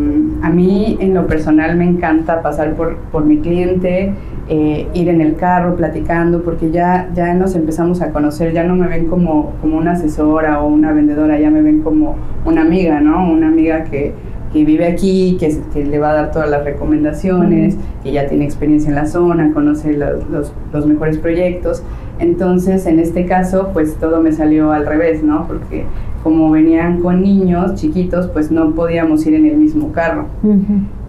a 0.42 0.50
mí 0.50 0.96
en 1.00 1.14
lo 1.14 1.26
personal 1.26 1.76
me 1.76 1.84
encanta 1.84 2.42
pasar 2.42 2.74
por, 2.74 2.96
por 3.12 3.24
mi 3.24 3.38
cliente, 3.38 4.14
eh, 4.48 4.88
ir 4.94 5.08
en 5.08 5.20
el 5.20 5.36
carro 5.36 5.76
platicando, 5.76 6.42
porque 6.42 6.70
ya, 6.70 7.08
ya 7.14 7.34
nos 7.34 7.54
empezamos 7.54 8.00
a 8.00 8.10
conocer, 8.10 8.52
ya 8.52 8.64
no 8.64 8.74
me 8.74 8.88
ven 8.88 9.06
como, 9.06 9.52
como 9.60 9.76
una 9.76 9.92
asesora 9.92 10.60
o 10.60 10.68
una 10.68 10.92
vendedora, 10.92 11.38
ya 11.38 11.50
me 11.50 11.62
ven 11.62 11.82
como 11.82 12.16
una 12.44 12.62
amiga, 12.62 13.00
¿no? 13.00 13.30
Una 13.30 13.48
amiga 13.48 13.84
que, 13.84 14.12
que 14.56 14.64
vive 14.64 14.86
aquí, 14.86 15.36
que, 15.38 15.54
que, 15.74 15.84
le 15.84 15.98
va 15.98 16.12
a 16.12 16.14
dar 16.14 16.30
todas 16.30 16.48
las 16.48 16.64
recomendaciones, 16.64 17.76
que 18.02 18.10
ya 18.10 18.26
tiene 18.26 18.46
experiencia 18.46 18.88
en 18.88 18.94
la 18.94 19.04
zona, 19.04 19.52
conoce 19.52 19.92
los, 19.92 20.26
los, 20.30 20.50
los 20.72 20.86
mejores 20.86 21.18
proyectos. 21.18 21.82
Entonces, 22.20 22.86
en 22.86 22.98
este 22.98 23.26
caso, 23.26 23.68
pues 23.74 23.96
todo 23.96 24.22
me 24.22 24.32
salió 24.32 24.72
al 24.72 24.86
revés, 24.86 25.22
¿no? 25.22 25.46
Porque 25.46 25.84
como 26.22 26.50
venían 26.50 27.02
con 27.02 27.22
niños 27.22 27.74
chiquitos, 27.74 28.28
pues 28.28 28.50
no 28.50 28.74
podíamos 28.74 29.26
ir 29.26 29.34
en 29.34 29.44
el 29.44 29.58
mismo 29.58 29.92
carro. 29.92 30.24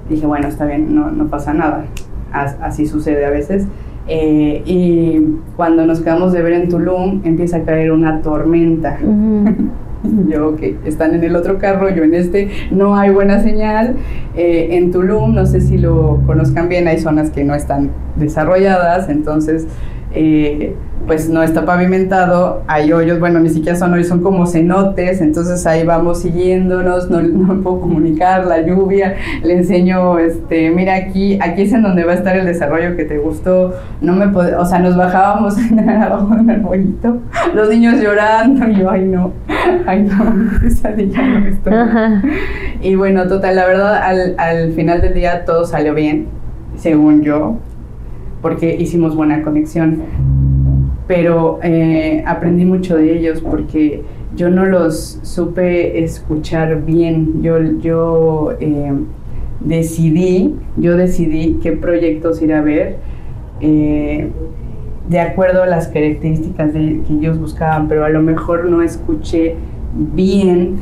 Dije, 0.09 0.27
bueno, 0.27 0.49
está 0.49 0.65
bien, 0.65 0.93
no, 0.93 1.09
no 1.09 1.27
pasa 1.27 1.53
nada. 1.53 1.85
así 2.33 2.85
sucede 2.85 3.25
a 3.25 3.29
veces. 3.29 3.65
Eh, 4.07 4.61
y 4.65 5.21
cuando 5.55 5.85
nos 5.85 5.99
quedamos 6.01 6.33
de 6.33 6.41
ver 6.41 6.53
en 6.53 6.69
Tulum, 6.69 7.21
empieza 7.23 7.57
a 7.57 7.63
caer 7.63 7.91
una 7.91 8.21
tormenta. 8.21 8.97
yo, 10.27 10.55
que 10.55 10.77
están 10.85 11.13
en 11.15 11.23
el 11.23 11.35
otro 11.35 11.57
carro, 11.57 11.89
yo 11.89 12.03
en 12.03 12.13
este, 12.13 12.49
no 12.71 12.95
hay 12.95 13.09
buena 13.09 13.41
señal. 13.41 13.95
Eh, 14.35 14.69
en 14.71 14.91
Tulum, 14.91 15.33
no 15.33 15.45
sé 15.45 15.61
si 15.61 15.77
lo 15.77 16.21
conozcan 16.25 16.69
bien, 16.69 16.87
hay 16.87 16.99
zonas 16.99 17.31
que 17.31 17.43
no 17.43 17.55
están 17.55 17.91
desarrolladas, 18.15 19.09
entonces 19.09 19.67
eh, 20.13 20.75
pues 21.07 21.29
no 21.29 21.41
está 21.41 21.65
pavimentado, 21.65 22.63
hay 22.67 22.91
hoyos, 22.91 23.19
bueno, 23.19 23.39
ni 23.39 23.49
siquiera 23.49 23.77
son 23.77 23.93
hoyos, 23.93 24.07
son 24.07 24.21
como 24.21 24.45
cenotes, 24.45 25.21
entonces 25.21 25.65
ahí 25.65 25.85
vamos 25.85 26.21
siguiéndonos, 26.21 27.09
no, 27.09 27.21
no 27.21 27.63
puedo 27.63 27.79
comunicar 27.79 28.45
la 28.45 28.61
lluvia, 28.61 29.15
le 29.41 29.53
enseño, 29.53 30.19
este, 30.19 30.69
mira 30.69 30.95
aquí, 30.95 31.39
aquí 31.41 31.61
es 31.61 31.71
en 31.71 31.83
donde 31.83 32.03
va 32.03 32.11
a 32.11 32.15
estar 32.15 32.35
el 32.35 32.45
desarrollo 32.45 32.97
que 32.97 33.05
te 33.05 33.17
gustó, 33.17 33.73
no 34.01 34.13
me 34.13 34.25
o 34.25 34.65
sea, 34.65 34.79
nos 34.79 34.97
bajábamos 34.97 35.55
abajo 36.01 36.35
del 36.35 36.49
arbolito, 36.49 37.19
los 37.55 37.69
niños 37.69 38.01
llorando, 38.01 38.67
y 38.67 38.75
yo, 38.75 38.91
ay 38.91 39.05
no, 39.05 39.31
ay 39.85 40.03
no, 40.03 40.59
pesadilla 40.61 41.25
no 41.25 41.47
estoy. 41.47 41.73
Y 42.81 42.95
bueno, 42.95 43.27
total, 43.27 43.55
la 43.55 43.65
verdad, 43.65 43.95
al, 43.95 44.35
al 44.37 44.73
final 44.73 45.01
del 45.01 45.13
día 45.13 45.45
todo 45.45 45.65
salió 45.65 45.93
bien, 45.93 46.27
según 46.75 47.21
yo, 47.21 47.55
porque 48.41 48.75
hicimos 48.75 49.15
buena 49.15 49.41
conexión. 49.41 50.01
Pero 51.07 51.59
eh, 51.63 52.23
aprendí 52.27 52.65
mucho 52.65 52.97
de 52.97 53.17
ellos 53.17 53.41
porque 53.41 54.03
yo 54.35 54.49
no 54.49 54.65
los 54.65 55.19
supe 55.23 56.03
escuchar 56.03 56.83
bien. 56.85 57.41
Yo, 57.41 57.59
yo 57.79 58.53
eh, 58.59 58.91
decidí, 59.61 60.55
yo 60.75 60.97
decidí 60.97 61.59
qué 61.63 61.71
proyectos 61.71 62.41
ir 62.41 62.53
a 62.53 62.61
ver 62.61 62.97
eh, 63.61 64.29
de 65.09 65.19
acuerdo 65.21 65.63
a 65.63 65.67
las 65.67 65.87
características 65.87 66.73
que 66.73 67.01
ellos 67.09 67.39
buscaban, 67.39 67.87
pero 67.87 68.03
a 68.03 68.09
lo 68.09 68.21
mejor 68.21 68.65
no 68.65 68.81
escuché 68.81 69.55
bien 70.13 70.75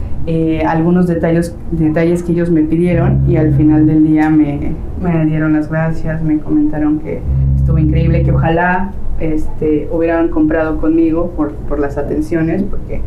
algunos 0.65 1.05
detalles, 1.05 1.55
detalles 1.71 2.23
que 2.23 2.31
ellos 2.31 2.49
me 2.49 2.63
pidieron 2.63 3.29
y 3.29 3.37
al 3.37 3.53
final 3.53 3.85
del 3.85 4.03
día 4.03 4.31
me, 4.31 4.71
me, 4.99 5.25
dieron 5.27 5.53
las 5.53 5.69
gracias, 5.69 6.23
me 6.23 6.39
comentaron 6.39 6.97
que 6.97 7.21
estuvo 7.55 7.77
increíble, 7.77 8.23
que 8.23 8.31
ojalá 8.31 8.91
este, 9.19 9.87
hubieran 9.91 10.29
comprado 10.29 10.77
conmigo 10.77 11.31
por, 11.35 11.53
por 11.53 11.79
las 11.79 11.97
atenciones, 11.97 12.63
porque 12.63 13.01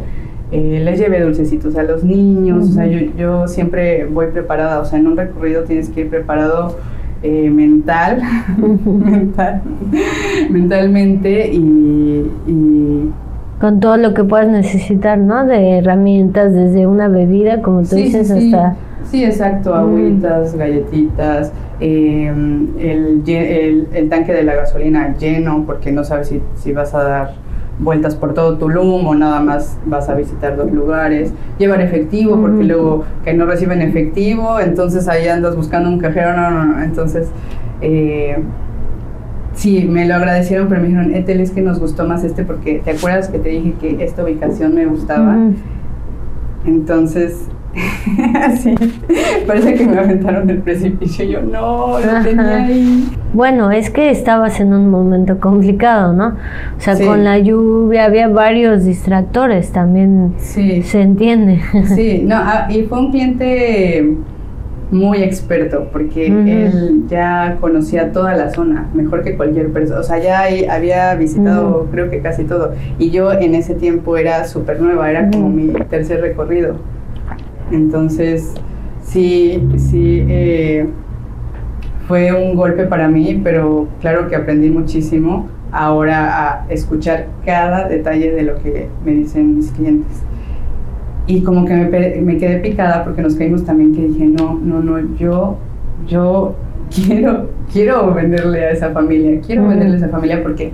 eh, 0.51 0.81
les 0.83 0.99
llevé 0.99 1.21
dulcecitos 1.21 1.77
a 1.77 1.83
los 1.83 2.05
niños, 2.05 2.71
o 2.71 2.73
sea, 2.73 2.87
yo, 2.87 3.01
yo, 3.19 3.49
siempre 3.49 4.07
voy 4.07 4.27
preparada, 4.29 4.81
o 4.81 4.85
sea, 4.85 4.99
en 4.99 5.07
un 5.07 5.17
recorrido 5.17 5.65
tienes 5.65 5.91
que 5.91 6.03
ir 6.03 6.09
preparado 6.09 6.77
eh, 7.23 7.51
mental, 7.51 8.23
mental, 8.87 9.63
mentalmente 10.51 11.53
y, 11.53 12.31
y 12.47 13.11
con 13.61 13.81
todo 13.81 13.97
lo 13.97 14.15
que 14.15 14.23
puedas 14.25 14.49
necesitar, 14.49 15.19
¿no? 15.19 15.45
De 15.45 15.79
herramientas, 15.79 16.53
desde 16.53 16.87
una 16.87 17.09
bebida, 17.09 17.61
como 17.61 17.83
tú 17.83 17.97
dices, 17.97 18.31
hasta... 18.31 18.73
Sí, 18.73 18.79
exacto, 19.13 19.71
mm. 19.71 19.79
agüitas, 19.79 20.55
galletitas, 20.55 21.53
em, 21.81 22.69
el, 22.79 23.23
el, 23.27 23.89
el, 23.93 24.09
tanque 24.09 24.33
de 24.33 24.43
la 24.43 24.55
gasolina 24.55 25.17
lleno, 25.17 25.65
porque 25.67 25.93
no 25.93 26.05
sabes 26.05 26.29
si, 26.29 26.43
si 26.57 26.73
vas 26.73 26.95
a 26.95 27.03
dar 27.03 27.35
vueltas 27.79 28.17
por 28.17 28.35
todo 28.35 28.59
Tulum 28.59 29.07
o 29.07 29.15
nada 29.15 29.41
más 29.41 29.79
vas 29.87 30.09
a 30.09 30.15
visitar 30.15 30.57
dos 30.57 30.73
lugares, 30.73 31.33
llevar 31.59 31.81
efectivo, 31.81 32.41
porque 32.41 32.65
luego 32.65 33.05
que 33.25 33.35
no 33.35 33.47
reciben 33.47 33.83
efectivo, 33.83 34.59
entonces 34.61 35.09
ahí 35.09 35.29
andas 35.29 35.55
buscando 35.55 35.89
un 35.89 35.99
cajero, 35.99 36.37
no, 36.37 36.51
no, 36.51 36.65
no, 36.65 36.83
entonces... 36.83 37.31
Eh, 37.81 38.37
Sí, 39.59 39.89
me 39.91 40.07
lo 40.07 40.15
agradecieron, 40.15 40.69
pero 40.69 40.81
me 40.81 40.87
dijeron, 40.87 41.13
Etel, 41.17 41.41
es 41.41 41.51
que 41.51 41.63
nos 41.63 41.81
gustó 41.81 42.07
más 42.07 42.23
este 42.23 42.45
porque 42.45 42.81
te 42.85 42.93
acuerdas 42.93 43.29
que 43.29 43.41
te 43.41 43.49
dije 43.49 43.75
que 43.81 44.05
esta 44.05 44.23
ubicación 44.23 44.73
me 44.73 44.87
gustaba. 44.87 45.37
Entonces, 46.65 47.49
sí, 48.59 48.75
parece 49.47 49.75
que 49.75 49.87
me 49.87 49.99
aventaron 49.99 50.49
el 50.51 50.59
precipicio. 50.59 51.25
Yo 51.25 51.43
no, 51.43 51.99
lo 51.99 52.23
tenía 52.23 52.57
ahí. 52.57 53.09
Bueno, 53.33 53.71
es 53.71 53.91
que 53.91 54.11
estabas 54.11 54.61
en 54.61 54.73
un 54.73 54.91
momento 54.91 55.39
complicado, 55.39 56.13
¿no? 56.13 56.29
O 56.77 56.81
sea, 56.81 56.99
con 56.99 57.25
la 57.25 57.39
lluvia 57.39 58.05
había 58.05 58.29
varios 58.29 58.85
distractores 58.85 59.73
también. 59.73 60.35
Sí. 60.39 60.83
Se 60.83 61.01
entiende. 61.01 61.61
Sí, 61.99 62.23
no, 62.25 62.37
ah, 62.37 62.69
y 62.71 62.83
fue 62.83 62.99
un 62.99 63.11
cliente 63.11 64.17
muy 64.91 65.23
experto 65.23 65.89
porque 65.93 66.27
él 66.27 67.05
ya 67.09 67.57
conocía 67.61 68.13
toda 68.13 68.35
la 68.35 68.51
zona, 68.51 68.89
mejor 68.95 69.23
que 69.23 69.37
cualquier 69.37 69.71
persona. 69.73 70.01
O 70.01 70.03
sea, 70.03 70.19
ya 70.19 70.45
había 70.73 71.15
visitado 71.15 71.89
creo 71.91 72.11
que 72.11 72.21
casi 72.21 72.45
todo. 72.45 72.73
Y 72.99 73.11
yo 73.11 73.33
en 73.33 73.55
ese 73.55 73.75
tiempo 73.75 74.17
era 74.17 74.45
súper 74.45 74.81
nueva, 74.81 75.11
era 75.11 75.31
como 75.31 75.51
mi 75.51 75.69
tercer 75.91 76.21
recorrido. 76.21 76.77
Entonces, 77.71 78.55
sí, 79.03 79.63
sí, 79.77 80.25
eh, 80.29 80.87
fue 82.07 82.33
un 82.33 82.57
golpe 82.57 82.85
para 82.85 83.09
mí, 83.09 83.41
pero 83.43 83.89
claro 84.01 84.29
que 84.29 84.37
aprendí 84.37 84.71
muchísimo 84.71 85.49
ahora 85.71 86.65
a 86.65 86.67
escuchar 86.71 87.27
cada 87.45 87.89
detalle 87.89 88.33
de 88.33 88.43
lo 88.43 88.57
que 88.57 88.89
me 89.05 89.13
dicen 89.13 89.57
mis 89.57 89.71
clientes. 89.71 90.23
Y 91.27 91.43
como 91.43 91.67
que 91.67 91.75
me, 91.75 92.21
me, 92.23 92.39
quedé 92.39 92.59
picada 92.61 93.05
porque 93.05 93.21
nos 93.21 93.35
caímos 93.35 93.65
también 93.65 93.95
que 93.95 94.09
dije, 94.09 94.25
no, 94.25 94.55
no, 94.55 94.81
no, 94.81 95.15
yo 95.17 95.59
yo 96.07 96.55
quiero, 96.95 97.51
quiero 97.73 98.15
venderle 98.15 98.65
a 98.65 98.71
esa 98.71 98.91
familia, 98.91 99.41
quiero 99.45 99.69
venderle 99.69 99.95
a 99.95 99.99
esa 99.99 100.09
familia 100.09 100.43
porque 100.43 100.73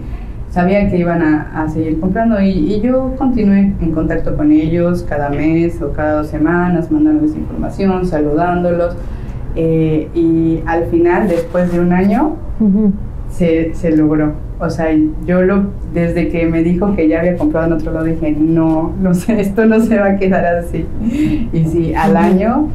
sabía 0.54 0.88
que 0.88 0.96
iban 0.96 1.20
a, 1.20 1.68
seguir 1.68 1.98
comprando 1.98 2.40
y, 2.40 2.80
yo 2.80 3.16
continué 3.18 3.72
en 3.80 3.90
contacto 3.90 4.36
con 4.36 4.52
ellos 4.52 5.04
cada 5.08 5.28
mes 5.28 5.82
o 5.82 5.90
cada 5.92 6.18
dos 6.18 6.28
semanas, 6.28 6.92
mandándoles 6.92 7.34
información, 7.34 8.06
saludándolos. 8.06 8.96
Eh, 9.56 10.08
y 10.14 10.60
al 10.64 10.84
final, 10.86 11.26
después 11.28 11.72
de 11.72 11.80
un 11.80 11.92
año, 11.92 12.36
se, 13.30 13.74
se, 13.74 13.96
logró. 13.96 14.34
O 14.60 14.70
sea, 14.70 14.96
yo 15.26 15.42
lo, 15.42 15.64
desde 15.92 16.28
que 16.28 16.46
me 16.46 16.62
dijo 16.62 16.94
que 16.94 17.08
ya 17.08 17.18
había 17.18 17.36
comprado 17.36 17.66
en 17.66 17.72
otro 17.72 17.90
lado, 17.90 18.04
dije, 18.04 18.30
no, 18.38 18.92
no 19.02 19.12
sé, 19.12 19.40
esto 19.40 19.66
no 19.66 19.80
se 19.80 19.98
va 19.98 20.10
a 20.10 20.16
quedar 20.18 20.46
así. 20.46 20.86
Y 21.52 21.64
sí, 21.64 21.94
al 21.96 22.16
año 22.16 22.68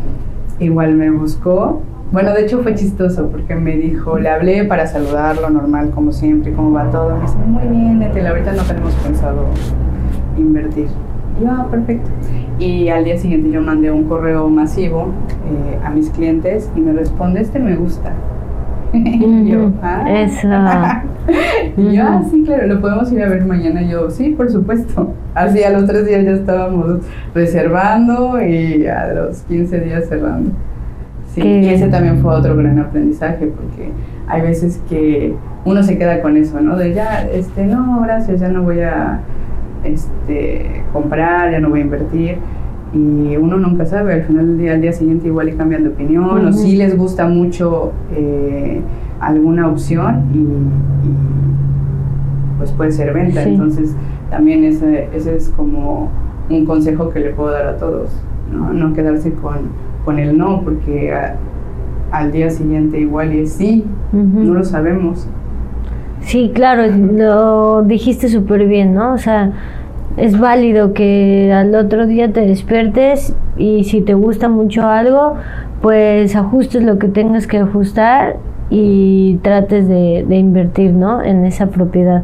igual 0.60 0.96
me 0.96 1.12
buscó 1.12 1.82
bueno, 2.12 2.34
de 2.34 2.42
hecho 2.42 2.62
fue 2.64 2.74
chistoso 2.76 3.30
porque 3.30 3.56
me 3.56 3.76
dijo, 3.78 4.18
le 4.18 4.30
hablé 4.30 4.64
para 4.64 4.88
saludarlo 4.88 5.50
normal 5.50 5.92
como 5.92 6.12
siempre, 6.12 6.52
cómo 6.54 6.72
va 6.72 6.90
todo. 6.90 7.16
Me 7.16 7.22
dice, 7.22 7.38
muy 7.46 7.68
bien, 7.68 8.00
Netel, 8.00 8.26
ahorita 8.28 8.54
no 8.54 8.64
tenemos 8.64 8.94
pensado 8.96 9.46
invertir. 10.38 10.88
Y 11.40 11.44
yo, 11.44 11.52
ah, 11.52 11.68
perfecto. 11.70 12.10
Y 12.58 12.90
al 12.90 13.06
día 13.06 13.18
siguiente 13.18 13.52
yo 13.52 13.62
mandé 13.62 13.92
un 13.92 14.06
correo 14.06 14.50
masivo 14.50 15.10
eh, 15.46 15.80
a 15.84 15.90
mis 15.92 16.10
clientes 16.10 16.70
y 16.76 16.80
me 16.82 16.94
responde, 16.94 17.42
este 17.42 17.60
me 17.60 17.76
gusta. 17.76 18.12
y 18.94 19.48
yo, 19.48 19.72
ah. 19.84 20.04
Eso. 20.10 20.48
y 21.78 21.96
yo, 21.96 22.04
ah, 22.04 22.24
sí, 22.30 22.44
claro, 22.44 22.66
lo 22.66 22.82
podemos 22.82 23.12
ir 23.12 23.22
a 23.22 23.30
ver 23.30 23.46
mañana. 23.46 23.84
Y 23.84 23.90
yo, 23.90 24.10
sí, 24.10 24.32
por 24.32 24.50
supuesto. 24.50 25.14
Así 25.36 25.64
a 25.64 25.70
los 25.70 25.86
tres 25.86 26.08
días 26.08 26.26
ya 26.26 26.32
estábamos 26.32 27.02
reservando 27.36 28.42
y 28.42 28.88
a 28.88 29.14
los 29.14 29.42
15 29.44 29.80
días 29.82 30.06
cerrando. 30.10 30.52
Sí, 31.42 31.48
y 31.48 31.70
ese 31.70 31.88
también 31.88 32.22
fue 32.22 32.34
otro 32.34 32.56
gran 32.56 32.80
aprendizaje 32.80 33.48
porque 33.48 33.92
hay 34.28 34.42
veces 34.42 34.82
que 34.90 35.34
uno 35.66 35.84
se 35.84 35.98
queda 35.98 36.22
con 36.22 36.38
eso, 36.38 36.62
¿no? 36.62 36.78
De 36.78 36.94
ya, 36.94 37.28
este, 37.32 37.66
no, 37.66 38.02
gracias, 38.02 38.40
ya 38.40 38.50
no 38.50 38.64
voy 38.64 38.80
a 38.82 39.22
este, 39.84 40.84
comprar, 40.94 41.52
ya 41.52 41.60
no 41.60 41.70
voy 41.70 41.80
a 41.80 41.84
invertir. 41.84 42.38
Y 42.92 43.36
uno 43.38 43.58
nunca 43.58 43.86
sabe, 43.86 44.14
al 44.14 44.24
final 44.24 44.48
del 44.48 44.58
día, 44.58 44.74
al 44.74 44.82
día 44.82 44.94
siguiente 44.94 45.28
igual 45.28 45.50
y 45.50 45.54
cambian 45.54 45.84
de 45.84 45.90
opinión, 45.90 46.48
o 46.48 46.54
si 46.54 46.76
les 46.76 46.98
gusta 46.98 47.28
mucho 47.28 47.92
eh, 48.16 48.82
alguna 49.20 49.68
opción 49.68 50.24
y, 50.34 50.44
pues 52.58 52.72
puede 52.72 52.92
ser 52.92 53.14
venta. 53.14 53.44
Entonces, 53.44 53.96
también 54.32 54.64
ese, 54.64 55.08
ese 55.14 55.36
es 55.36 55.50
como 55.50 56.10
un 56.50 56.66
consejo 56.66 57.10
que 57.10 57.20
le 57.20 57.30
puedo 57.30 57.52
dar 57.52 57.68
a 57.68 57.78
todos, 57.78 58.10
¿no? 58.52 58.74
No 58.74 58.94
quedarse 58.94 59.34
con 59.34 59.70
con 60.10 60.18
el 60.18 60.40
no, 60.40 60.62
porque 60.64 61.14
al 62.10 62.32
día 62.32 62.50
siguiente 62.50 63.00
igual 63.00 63.32
es 63.32 63.54
sí, 63.54 63.86
no 64.12 64.56
lo 64.56 64.64
sabemos. 64.64 65.30
Sí, 66.22 66.50
claro, 66.52 66.82
lo 66.88 67.84
dijiste 67.84 68.28
súper 68.28 68.66
bien, 68.66 68.96
¿no? 68.96 69.14
O 69.14 69.20
sea, 69.20 69.52
es 70.18 70.40
válido 70.40 70.94
que 70.94 71.54
al 71.54 71.76
otro 71.76 72.08
día 72.08 72.34
te 72.34 72.42
despiertes 72.42 73.36
y 73.56 73.84
si 73.84 74.02
te 74.02 74.16
gusta 74.16 74.50
mucho 74.50 74.88
algo, 74.88 75.36
pues 75.80 76.36
ajustes 76.36 76.82
lo 76.82 76.98
que 76.98 77.08
tengas 77.08 77.46
que 77.46 77.60
ajustar 77.60 78.38
y 78.72 79.38
trates 79.44 79.88
de, 79.88 80.26
de 80.28 80.38
invertir, 80.38 80.92
¿no? 80.94 81.22
En 81.22 81.46
esa 81.46 81.68
propiedad. 81.68 82.24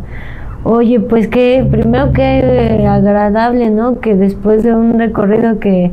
Oye, 0.63 0.99
pues 1.01 1.27
que 1.27 1.63
primero 1.69 2.13
que 2.13 2.87
agradable, 2.89 3.69
¿no? 3.69 3.99
Que 3.99 4.15
después 4.15 4.63
de 4.63 4.73
un 4.73 4.97
recorrido 4.97 5.59
que 5.59 5.91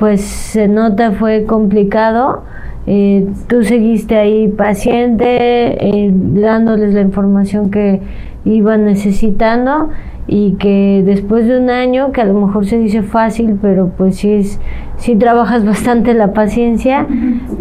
pues 0.00 0.22
se 0.22 0.66
nota 0.66 1.12
fue 1.12 1.44
complicado. 1.44 2.42
Eh, 2.86 3.28
tú 3.46 3.62
seguiste 3.62 4.16
ahí 4.16 4.48
paciente, 4.48 5.26
eh, 5.26 6.10
dándoles 6.12 6.94
la 6.94 7.02
información 7.02 7.70
que 7.70 8.00
iban 8.46 8.86
necesitando 8.86 9.90
y 10.26 10.52
que 10.52 11.02
después 11.04 11.46
de 11.46 11.58
un 11.58 11.68
año, 11.68 12.12
que 12.12 12.22
a 12.22 12.24
lo 12.24 12.34
mejor 12.34 12.64
se 12.66 12.78
dice 12.78 13.02
fácil, 13.02 13.58
pero 13.60 13.90
pues 13.96 14.16
sí, 14.16 14.32
es, 14.32 14.58
sí 14.96 15.14
trabajas 15.16 15.64
bastante 15.66 16.14
la 16.14 16.32
paciencia, 16.32 17.06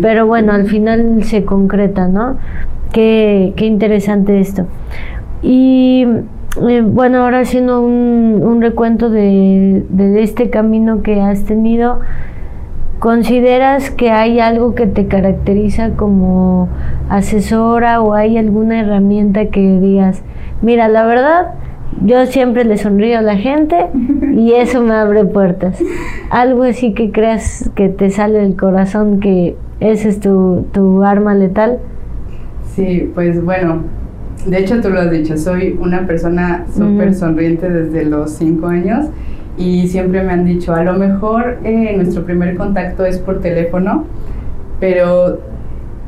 pero 0.01 0.25
bueno, 0.25 0.53
al 0.53 0.65
final 0.65 1.23
se 1.23 1.43
concreta, 1.43 2.07
¿no? 2.07 2.37
Qué, 2.93 3.53
qué 3.57 3.65
interesante 3.65 4.39
esto. 4.39 4.65
Y 5.43 6.07
eh, 6.67 6.81
bueno, 6.81 7.23
ahora 7.23 7.39
haciendo 7.39 7.81
un, 7.81 8.41
un 8.43 8.61
recuento 8.61 9.09
de, 9.09 9.85
este 10.21 10.49
camino 10.49 11.01
que 11.01 11.21
has 11.21 11.43
tenido, 11.45 11.99
¿Consideras 12.99 13.91
que 13.91 14.11
hay 14.11 14.41
algo 14.41 14.75
que 14.75 14.85
te 14.85 15.07
caracteriza 15.07 15.91
como 15.91 16.67
asesora 17.07 18.01
o 18.01 18.13
hay 18.13 18.37
alguna 18.37 18.81
herramienta 18.81 19.45
que 19.45 19.79
digas, 19.79 20.21
mira, 20.61 20.89
la 20.89 21.05
verdad, 21.05 21.53
yo 22.03 22.25
siempre 22.25 22.65
le 22.65 22.75
sonrío 22.75 23.19
a 23.19 23.21
la 23.21 23.37
gente 23.37 23.87
y 24.33 24.51
eso 24.51 24.81
me 24.81 24.95
abre 24.95 25.23
puertas? 25.23 25.81
Algo 26.29 26.63
así 26.63 26.93
que 26.93 27.11
creas 27.11 27.71
que 27.73 27.87
te 27.87 28.09
sale 28.09 28.39
del 28.39 28.57
corazón, 28.57 29.21
que 29.21 29.55
ese 29.79 30.09
es 30.09 30.19
tu, 30.19 30.65
tu 30.73 31.03
arma 31.05 31.35
letal. 31.35 31.79
Sí, 32.75 33.09
pues 33.15 33.41
bueno, 33.41 33.83
de 34.45 34.57
hecho 34.57 34.81
tú 34.81 34.89
lo 34.89 35.01
has 35.01 35.11
dicho, 35.11 35.37
soy 35.37 35.77
una 35.79 36.07
persona 36.07 36.65
súper 36.73 37.13
sonriente 37.13 37.69
desde 37.69 38.05
los 38.05 38.31
cinco 38.31 38.67
años 38.67 39.07
y 39.57 39.87
siempre 39.87 40.23
me 40.23 40.31
han 40.31 40.45
dicho, 40.45 40.73
a 40.73 40.83
lo 40.83 40.93
mejor 40.93 41.57
eh, 41.63 41.93
nuestro 41.95 42.23
primer 42.23 42.55
contacto 42.55 43.05
es 43.05 43.17
por 43.17 43.41
teléfono, 43.41 44.05
pero 44.79 45.39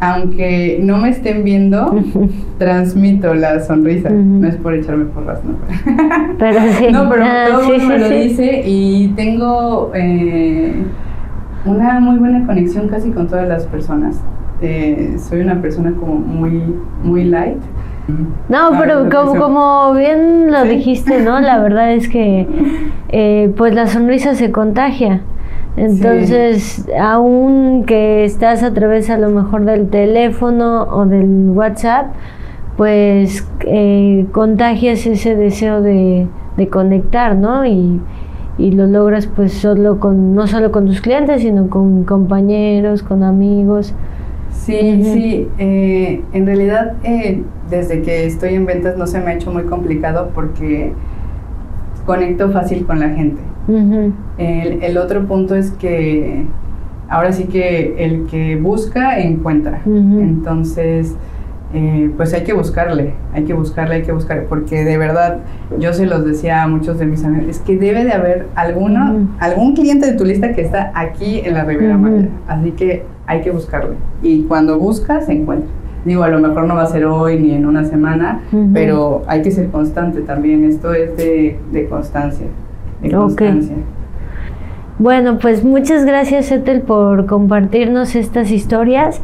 aunque 0.02 0.80
no 0.82 0.98
me 0.98 1.10
estén 1.10 1.44
viendo, 1.44 1.94
transmito 2.58 3.36
la 3.36 3.60
sonrisa. 3.60 4.10
No 4.10 4.48
es 4.48 4.56
por 4.56 4.74
echarme 4.74 5.06
porras, 5.06 5.40
no. 5.44 5.54
Pero 6.40 6.60
sí. 6.80 6.88
No, 6.92 7.08
pero 7.08 7.24
ah, 7.24 7.46
todo 7.52 7.80
sí, 7.80 7.86
me 7.86 8.00
lo 8.00 8.10
dice 8.10 8.64
y 8.66 9.10
tengo 9.10 9.92
eh, 9.94 10.74
una 11.66 12.00
muy 12.00 12.18
buena 12.18 12.48
conexión 12.48 12.88
casi 12.88 13.12
con 13.12 13.28
todas 13.28 13.48
las 13.48 13.68
personas. 13.68 14.20
Eh, 14.62 15.18
soy 15.20 15.42
una 15.42 15.62
persona 15.62 15.94
como 16.00 16.16
muy, 16.16 16.64
muy 17.04 17.26
light. 17.26 17.62
No, 18.50 18.58
ah, 18.68 18.78
pero 18.80 19.10
como, 19.10 19.36
como, 19.40 19.94
bien 19.94 20.52
lo 20.52 20.64
dijiste, 20.64 21.22
¿no? 21.22 21.40
La 21.40 21.60
verdad 21.60 21.92
es 21.94 22.08
que 22.08 22.48
eh, 23.10 23.52
pues 23.58 23.74
la 23.74 23.88
sonrisa 23.88 24.36
se 24.36 24.52
contagia. 24.52 25.22
Entonces, 25.78 26.86
aún 27.00 27.86
que 27.86 28.26
estás 28.26 28.62
a 28.62 28.74
través 28.74 29.10
a 29.10 29.18
lo 29.18 29.30
mejor 29.30 29.64
del 29.64 29.90
teléfono 29.90 30.84
o 30.84 31.06
del 31.06 31.52
WhatsApp, 31.52 32.08
pues 32.76 33.48
eh, 33.62 34.26
contagias 34.34 35.06
ese 35.06 35.36
deseo 35.36 35.82
de, 35.82 36.28
de 36.58 36.68
conectar, 36.68 37.38
¿no? 37.38 37.66
Y, 37.66 38.02
y, 38.58 38.72
lo 38.72 38.86
logras 38.86 39.28
pues 39.28 39.54
solo 39.54 40.00
con, 40.00 40.36
no 40.36 40.46
solo 40.48 40.72
con 40.72 40.86
tus 40.88 41.00
clientes, 41.00 41.42
sino 41.42 41.70
con 41.70 42.04
compañeros, 42.04 43.02
con 43.02 43.24
amigos. 43.24 43.94
Sí, 44.52 45.02
sí, 45.04 45.48
eh, 45.58 46.22
en 46.34 46.46
realidad 46.46 46.94
eh, 47.04 47.42
desde 47.70 48.02
que 48.02 48.26
estoy 48.26 48.54
en 48.54 48.66
ventas 48.66 48.98
no 48.98 49.08
se 49.08 49.20
me 49.20 49.32
ha 49.32 49.34
hecho 49.34 49.52
muy 49.52 49.64
complicado 49.64 50.32
porque 50.36 50.94
conecto 52.06 52.52
fácil 52.52 52.86
con 52.86 53.00
la 53.00 53.10
gente. 53.10 53.42
el, 54.38 54.98
otro 54.98 55.26
punto 55.26 55.56
es 55.56 55.72
que 55.72 56.46
ahora 57.10 57.32
sí 57.32 57.46
que 57.46 57.96
el 58.04 58.28
que 58.28 58.56
busca 58.56 59.20
encuentra. 59.20 59.82
Entonces, 59.86 61.16
eh, 61.74 62.12
pues 62.18 62.34
hay 62.34 62.44
que 62.44 62.54
buscarle, 62.54 63.14
hay 63.34 63.44
que 63.44 63.54
buscarle, 63.54 63.96
hay 63.96 64.02
que 64.04 64.12
buscarle, 64.12 64.44
porque 64.44 64.84
de 64.84 64.98
verdad 64.98 65.38
yo 65.80 65.94
se 65.94 66.06
los 66.06 66.26
decía 66.26 66.64
a 66.64 66.68
muchos 66.68 67.00
de 67.00 67.06
mis 67.06 67.24
amigos, 67.24 67.48
es 67.50 67.60
que 67.60 67.78
debe 67.78 68.04
de 68.04 68.12
haber 68.12 68.48
alguno, 68.56 69.28
algún 69.40 69.74
cliente 69.74 70.12
de 70.12 70.18
tu 70.18 70.26
lista 70.26 70.54
que 70.54 70.62
está 70.62 70.92
aquí 70.96 71.42
en 71.44 71.54
la 71.54 71.64
Riviera 71.64 71.98
Maya, 71.98 72.28
así 72.48 72.72
que 72.72 73.04
hay 73.26 73.42
que 73.42 73.52
buscarle. 73.52 73.96
Y 74.22 74.44
cuando 74.44 74.78
buscas, 74.78 75.28
se 75.28 75.34
encuentra. 75.34 75.70
Digo, 76.04 76.24
a 76.24 76.30
lo 76.30 76.40
mejor 76.40 76.66
no 76.66 76.76
va 76.76 76.84
a 76.84 76.88
ser 76.88 77.06
hoy 77.06 77.40
ni 77.40 77.54
en 77.54 77.66
una 77.66 77.86
semana, 77.86 78.42
pero 78.74 79.22
hay 79.28 79.44
que 79.44 79.52
ser 79.52 79.70
constante 79.70 80.22
también. 80.22 80.66
Esto 80.66 80.94
es 80.94 81.16
de, 81.16 81.60
de 81.72 81.88
constancia. 81.88 82.48
De 83.02 83.12
constancia. 83.12 83.76
Bueno, 84.98 85.38
pues 85.40 85.64
muchas 85.64 86.06
gracias, 86.06 86.52
Ethel, 86.52 86.82
por 86.82 87.28
compartirnos 87.28 88.16
estas 88.16 88.52
historias. 88.52 89.22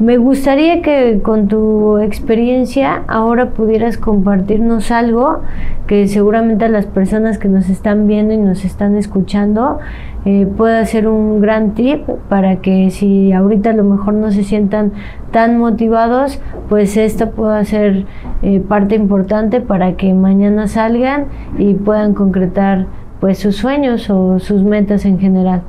Me 0.00 0.16
gustaría 0.18 0.82
que 0.82 1.20
con 1.22 1.46
tu 1.46 1.98
experiencia 1.98 3.04
ahora 3.06 3.50
pudieras 3.50 3.96
compartirnos 3.96 4.90
algo 4.90 5.42
que 5.86 6.08
seguramente 6.08 6.64
a 6.64 6.68
las 6.68 6.86
personas 6.86 7.38
que 7.38 7.48
nos 7.48 7.68
están 7.68 8.08
viendo 8.08 8.34
y 8.34 8.38
nos 8.38 8.64
están 8.64 8.96
escuchando 8.96 9.78
eh, 10.24 10.48
pueda 10.56 10.84
ser 10.84 11.06
un 11.06 11.40
gran 11.40 11.74
tip 11.74 12.08
para 12.28 12.56
que 12.56 12.90
si 12.90 13.30
ahorita 13.30 13.70
a 13.70 13.74
lo 13.74 13.84
mejor 13.84 14.14
no 14.14 14.32
se 14.32 14.42
sientan 14.42 14.90
tan 15.30 15.58
motivados, 15.58 16.40
pues 16.68 16.96
esto 16.96 17.30
pueda 17.30 17.64
ser 17.64 18.04
eh, 18.42 18.58
parte 18.58 18.96
importante 18.96 19.60
para 19.60 19.92
que 19.96 20.12
mañana 20.12 20.66
salgan 20.66 21.26
y 21.56 21.74
puedan 21.74 22.14
concretar 22.14 22.86
pues 23.20 23.38
sus 23.38 23.54
sueños 23.54 24.10
o 24.10 24.40
sus 24.40 24.64
metas 24.64 25.04
en 25.04 25.20
general. 25.20 25.62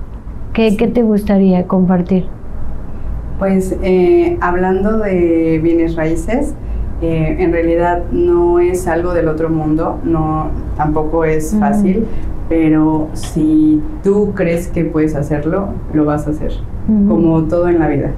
¿Qué, 0.51 0.77
qué 0.77 0.87
te 0.87 1.03
gustaría 1.03 1.67
compartir? 1.67 2.25
Pues 3.39 3.75
eh, 3.81 4.37
hablando 4.39 4.99
de 4.99 5.59
bienes 5.61 5.95
raíces, 5.95 6.53
eh, 7.01 7.35
en 7.39 7.51
realidad 7.51 8.03
no 8.11 8.59
es 8.59 8.87
algo 8.87 9.13
del 9.13 9.27
otro 9.27 9.49
mundo, 9.49 9.99
no, 10.03 10.47
tampoco 10.77 11.25
es 11.25 11.55
fácil, 11.59 12.05
pero 12.47 13.09
si 13.13 13.81
tú 14.03 14.31
crees 14.33 14.69
que 14.69 14.85
puedes 14.85 15.15
hacerlo, 15.15 15.69
lo 15.93 16.05
vas 16.05 16.27
a 16.27 16.29
hacer, 16.29 16.53
como 17.07 17.43
todo 17.43 17.67
en 17.67 17.79
la 17.79 17.89
vida. 17.89 18.11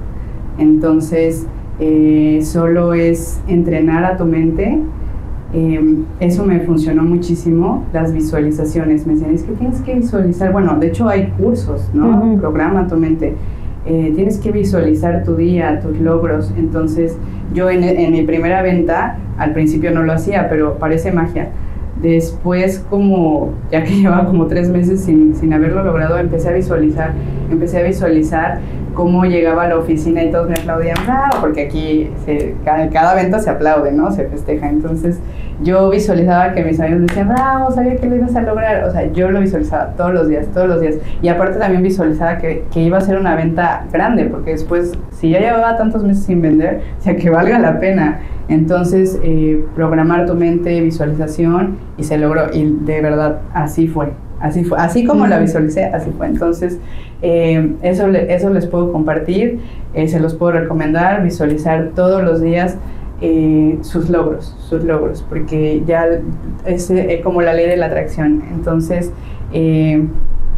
Entonces, 0.58 1.46
eh, 1.80 2.40
solo 2.42 2.94
es 2.94 3.40
entrenar 3.48 4.04
a 4.04 4.16
tu 4.16 4.24
mente. 4.24 4.80
Em, 5.52 6.04
eso 6.20 6.44
me 6.44 6.60
funcionó 6.60 7.02
muchísimo, 7.02 7.84
las 7.92 8.12
visualizaciones. 8.12 9.06
Me 9.06 9.14
decían, 9.14 9.34
es 9.34 9.44
que 9.44 9.52
tienes 9.52 9.80
que 9.80 9.94
visualizar. 9.94 10.52
Bueno, 10.52 10.76
de 10.78 10.88
hecho 10.88 11.08
hay 11.08 11.32
cursos, 11.38 11.88
¿no? 11.94 12.36
Programa 12.38 12.86
tu 12.86 12.96
mente. 12.96 13.34
Eh, 13.90 14.12
tienes 14.14 14.36
que 14.36 14.52
visualizar 14.52 15.24
tu 15.24 15.34
día, 15.34 15.80
tus 15.80 15.98
logros. 15.98 16.52
Entonces, 16.58 17.16
yo 17.54 17.70
en, 17.70 18.12
mi 18.12 18.20
primera 18.20 18.60
venta, 18.60 19.16
al 19.38 19.54
principio 19.54 19.90
no 19.92 20.02
lo 20.02 20.12
hacía, 20.12 20.50
pero 20.50 20.74
parece 20.74 21.10
magia. 21.10 21.48
Después, 22.02 22.84
como 22.90 23.54
ya 23.72 23.82
que 23.84 23.94
llevaba 24.02 24.26
como 24.26 24.46
tres 24.46 24.68
meses 24.68 25.00
sin, 25.00 25.34
sin 25.34 25.54
haberlo 25.54 25.82
logrado, 25.84 26.18
empecé 26.18 26.50
a 26.50 26.52
visualizar, 26.52 27.12
empecé 27.50 27.78
a 27.78 27.82
visualizar 27.82 28.58
cómo 28.92 29.24
llegaba 29.24 29.62
a 29.62 29.68
la 29.68 29.78
oficina 29.78 30.22
y 30.22 30.30
todos 30.30 30.50
me 30.50 30.56
aplaudían, 30.56 30.98
bravo, 31.06 31.38
porque 31.40 31.62
aquí 31.62 32.10
se, 32.26 32.56
cada, 32.66 32.90
cada, 32.90 33.14
venta 33.14 33.38
se 33.38 33.48
aplaude, 33.48 33.90
¿no? 33.90 34.12
Se 34.12 34.26
festeja. 34.26 34.68
Entonces 34.68 35.18
yo 35.62 35.90
visualizaba 35.90 36.52
que 36.52 36.62
mis 36.62 36.78
amigos 36.78 37.00
me 37.00 37.06
decían, 37.06 37.28
bravo, 37.28 37.70
sabía 37.72 37.96
que 37.96 38.06
lo 38.06 38.16
ibas 38.16 38.34
a 38.36 38.42
lograr. 38.42 38.84
O 38.84 38.90
sea, 38.90 39.10
yo 39.12 39.30
lo 39.30 39.40
visualizaba 39.40 39.92
todos 39.96 40.14
los 40.14 40.28
días, 40.28 40.46
todos 40.52 40.68
los 40.68 40.80
días. 40.80 40.96
Y 41.20 41.28
aparte 41.28 41.58
también 41.58 41.82
visualizaba 41.82 42.38
que, 42.38 42.64
que 42.72 42.80
iba 42.80 42.98
a 42.98 43.00
ser 43.00 43.18
una 43.18 43.34
venta 43.34 43.84
grande, 43.92 44.26
porque 44.26 44.52
después, 44.52 44.92
si 45.10 45.30
ya 45.30 45.40
llevaba 45.40 45.76
tantos 45.76 46.04
meses 46.04 46.24
sin 46.24 46.42
vender, 46.42 46.82
o 46.98 47.02
sea, 47.02 47.16
que 47.16 47.30
valga 47.30 47.58
la 47.58 47.80
pena. 47.80 48.20
Entonces, 48.48 49.18
eh, 49.22 49.64
programar 49.74 50.26
tu 50.26 50.34
mente, 50.34 50.80
visualización, 50.80 51.78
y 51.96 52.04
se 52.04 52.18
logró. 52.18 52.52
Y 52.52 52.64
de 52.64 53.00
verdad, 53.00 53.40
así 53.52 53.88
fue. 53.88 54.12
Así 54.40 54.62
fue, 54.62 54.78
así 54.78 55.04
como 55.04 55.26
la 55.26 55.40
visualicé, 55.40 55.86
así 55.86 56.12
fue. 56.16 56.28
Entonces, 56.28 56.78
eh, 57.22 57.74
eso, 57.82 58.06
eso 58.06 58.50
les 58.50 58.66
puedo 58.66 58.92
compartir, 58.92 59.58
eh, 59.94 60.06
se 60.06 60.20
los 60.20 60.36
puedo 60.36 60.52
recomendar, 60.52 61.24
visualizar 61.24 61.90
todos 61.96 62.22
los 62.22 62.40
días 62.40 62.76
eh, 63.20 63.78
sus 63.82 64.10
logros, 64.10 64.56
sus 64.60 64.84
logros, 64.84 65.24
porque 65.28 65.82
ya 65.86 66.06
es 66.64 66.92
como 67.22 67.42
la 67.42 67.54
ley 67.54 67.66
de 67.68 67.76
la 67.76 67.86
atracción. 67.86 68.42
Entonces, 68.52 69.12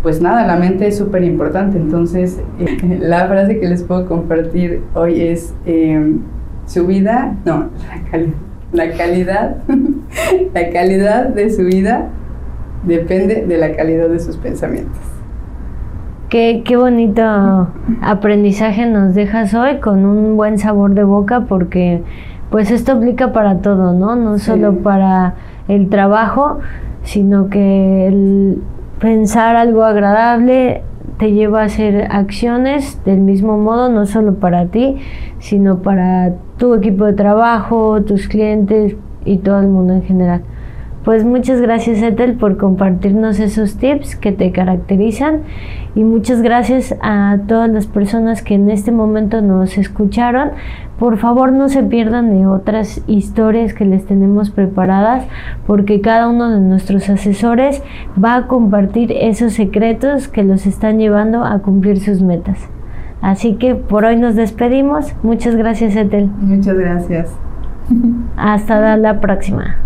pues 0.03 0.20
nada, 0.20 0.46
la 0.46 0.57
mente 0.57 0.87
es 0.88 0.99
súper 0.99 1.25
importante. 1.25 1.79
Entonces, 1.79 2.40
la 3.01 3.27
frase 3.27 3.61
que 3.61 3.68
les 3.68 3.83
puedo 3.83 4.07
compartir 4.07 4.83
hoy 4.94 5.20
es, 5.20 5.55
su 6.66 6.87
vida, 6.87 7.35
no, 7.44 7.68
la 8.73 8.92
calidad, 8.92 9.57
la 10.55 10.70
calidad 10.70 11.29
de 11.31 11.51
su 11.51 11.64
vida 11.64 12.09
depende 12.85 13.44
de 13.46 13.59
la 13.59 13.75
calidad 13.75 14.09
de 14.09 14.20
sus 14.20 14.37
pensamientos. 14.37 14.96
Qué, 16.29 16.62
qué, 16.64 16.77
bonito 16.77 17.23
aprendizaje 18.03 18.87
nos 18.87 19.16
dejas 19.16 19.53
hoy 19.53 19.79
con 19.81 20.05
un 20.05 20.37
buen 20.37 20.59
sabor 20.59 20.94
de 20.94 21.03
boca 21.03 21.40
porque 21.49 22.03
pues 22.51 22.71
esto 22.71 22.93
aplica 22.93 23.33
para 23.33 23.59
todo, 23.59 23.93
¿no? 23.93 24.17
No 24.17 24.39
solo 24.39 24.79
para 24.79 25.35
el 25.69 25.89
trabajo, 25.89 26.59
sino 27.05 27.49
que 27.49 28.07
el 28.09 28.63
pensar 28.99 29.57
algo 29.57 29.85
agradable 29.85 30.83
te 31.19 31.33
lleva 31.33 31.63
a 31.63 31.65
hacer 31.65 32.09
acciones 32.11 33.03
del 33.05 33.21
mismo 33.21 33.57
modo, 33.57 33.89
no 33.89 34.07
solo 34.07 34.35
para 34.35 34.67
ti, 34.67 34.97
sino 35.39 35.79
para 35.79 36.35
tu 36.57 36.75
equipo 36.75 37.05
de 37.05 37.13
trabajo, 37.13 38.03
tus 38.03 38.27
clientes 38.27 38.97
y 39.25 39.39
todo 39.39 39.61
el 39.61 39.69
mundo 39.69 39.95
en 39.95 40.03
general. 40.03 40.43
Pues 41.05 41.25
muchas 41.25 41.63
gracias 41.63 42.03
Ethel 42.03 42.35
por 42.35 42.59
compartirnos 42.59 43.41
esos 43.41 43.77
tips 43.77 44.17
que 44.17 44.33
te 44.33 44.53
caracterizan 44.53 45.41
y 45.95 46.05
muchas 46.05 46.43
gracias 46.43 46.95
a 47.01 47.39
todas 47.49 47.71
las 47.71 47.87
personas 47.87 48.43
que 48.43 48.55
en 48.55 48.71
este 48.71 48.93
momento 48.93 49.41
nos 49.41 49.79
escucharon. 49.79 50.51
Por 50.99 51.17
favor 51.17 51.53
no 51.53 51.71
se 51.71 51.83
pierdan 51.83 52.39
de 52.39 52.47
otras 52.47 53.03
historias 53.07 53.73
que 53.73 53.87
les 53.87 54.05
tenemos 54.05 54.51
preparadas 54.51 55.25
porque 55.67 56.03
cada 56.03 56.29
uno 56.29 56.51
de 56.51 56.61
nuestros 56.61 57.09
asesores 57.09 57.83
va 58.23 58.37
a 58.37 58.47
compartir 58.47 59.11
esos 59.13 59.55
secretos 59.55 60.29
que 60.29 60.45
los 60.45 60.67
están 60.67 60.99
llevando 60.99 61.45
a 61.45 61.61
cumplir 61.61 61.99
sus 62.01 62.21
metas. 62.21 62.69
Así 63.23 63.55
que 63.55 63.75
por 63.75 64.05
hoy 64.05 64.17
nos 64.17 64.35
despedimos. 64.35 65.15
Muchas 65.23 65.57
gracias 65.57 65.97
Ethel. 65.97 66.29
Muchas 66.41 66.77
gracias. 66.77 67.35
Hasta 68.37 68.97
la 68.99 69.21
próxima. 69.21 69.77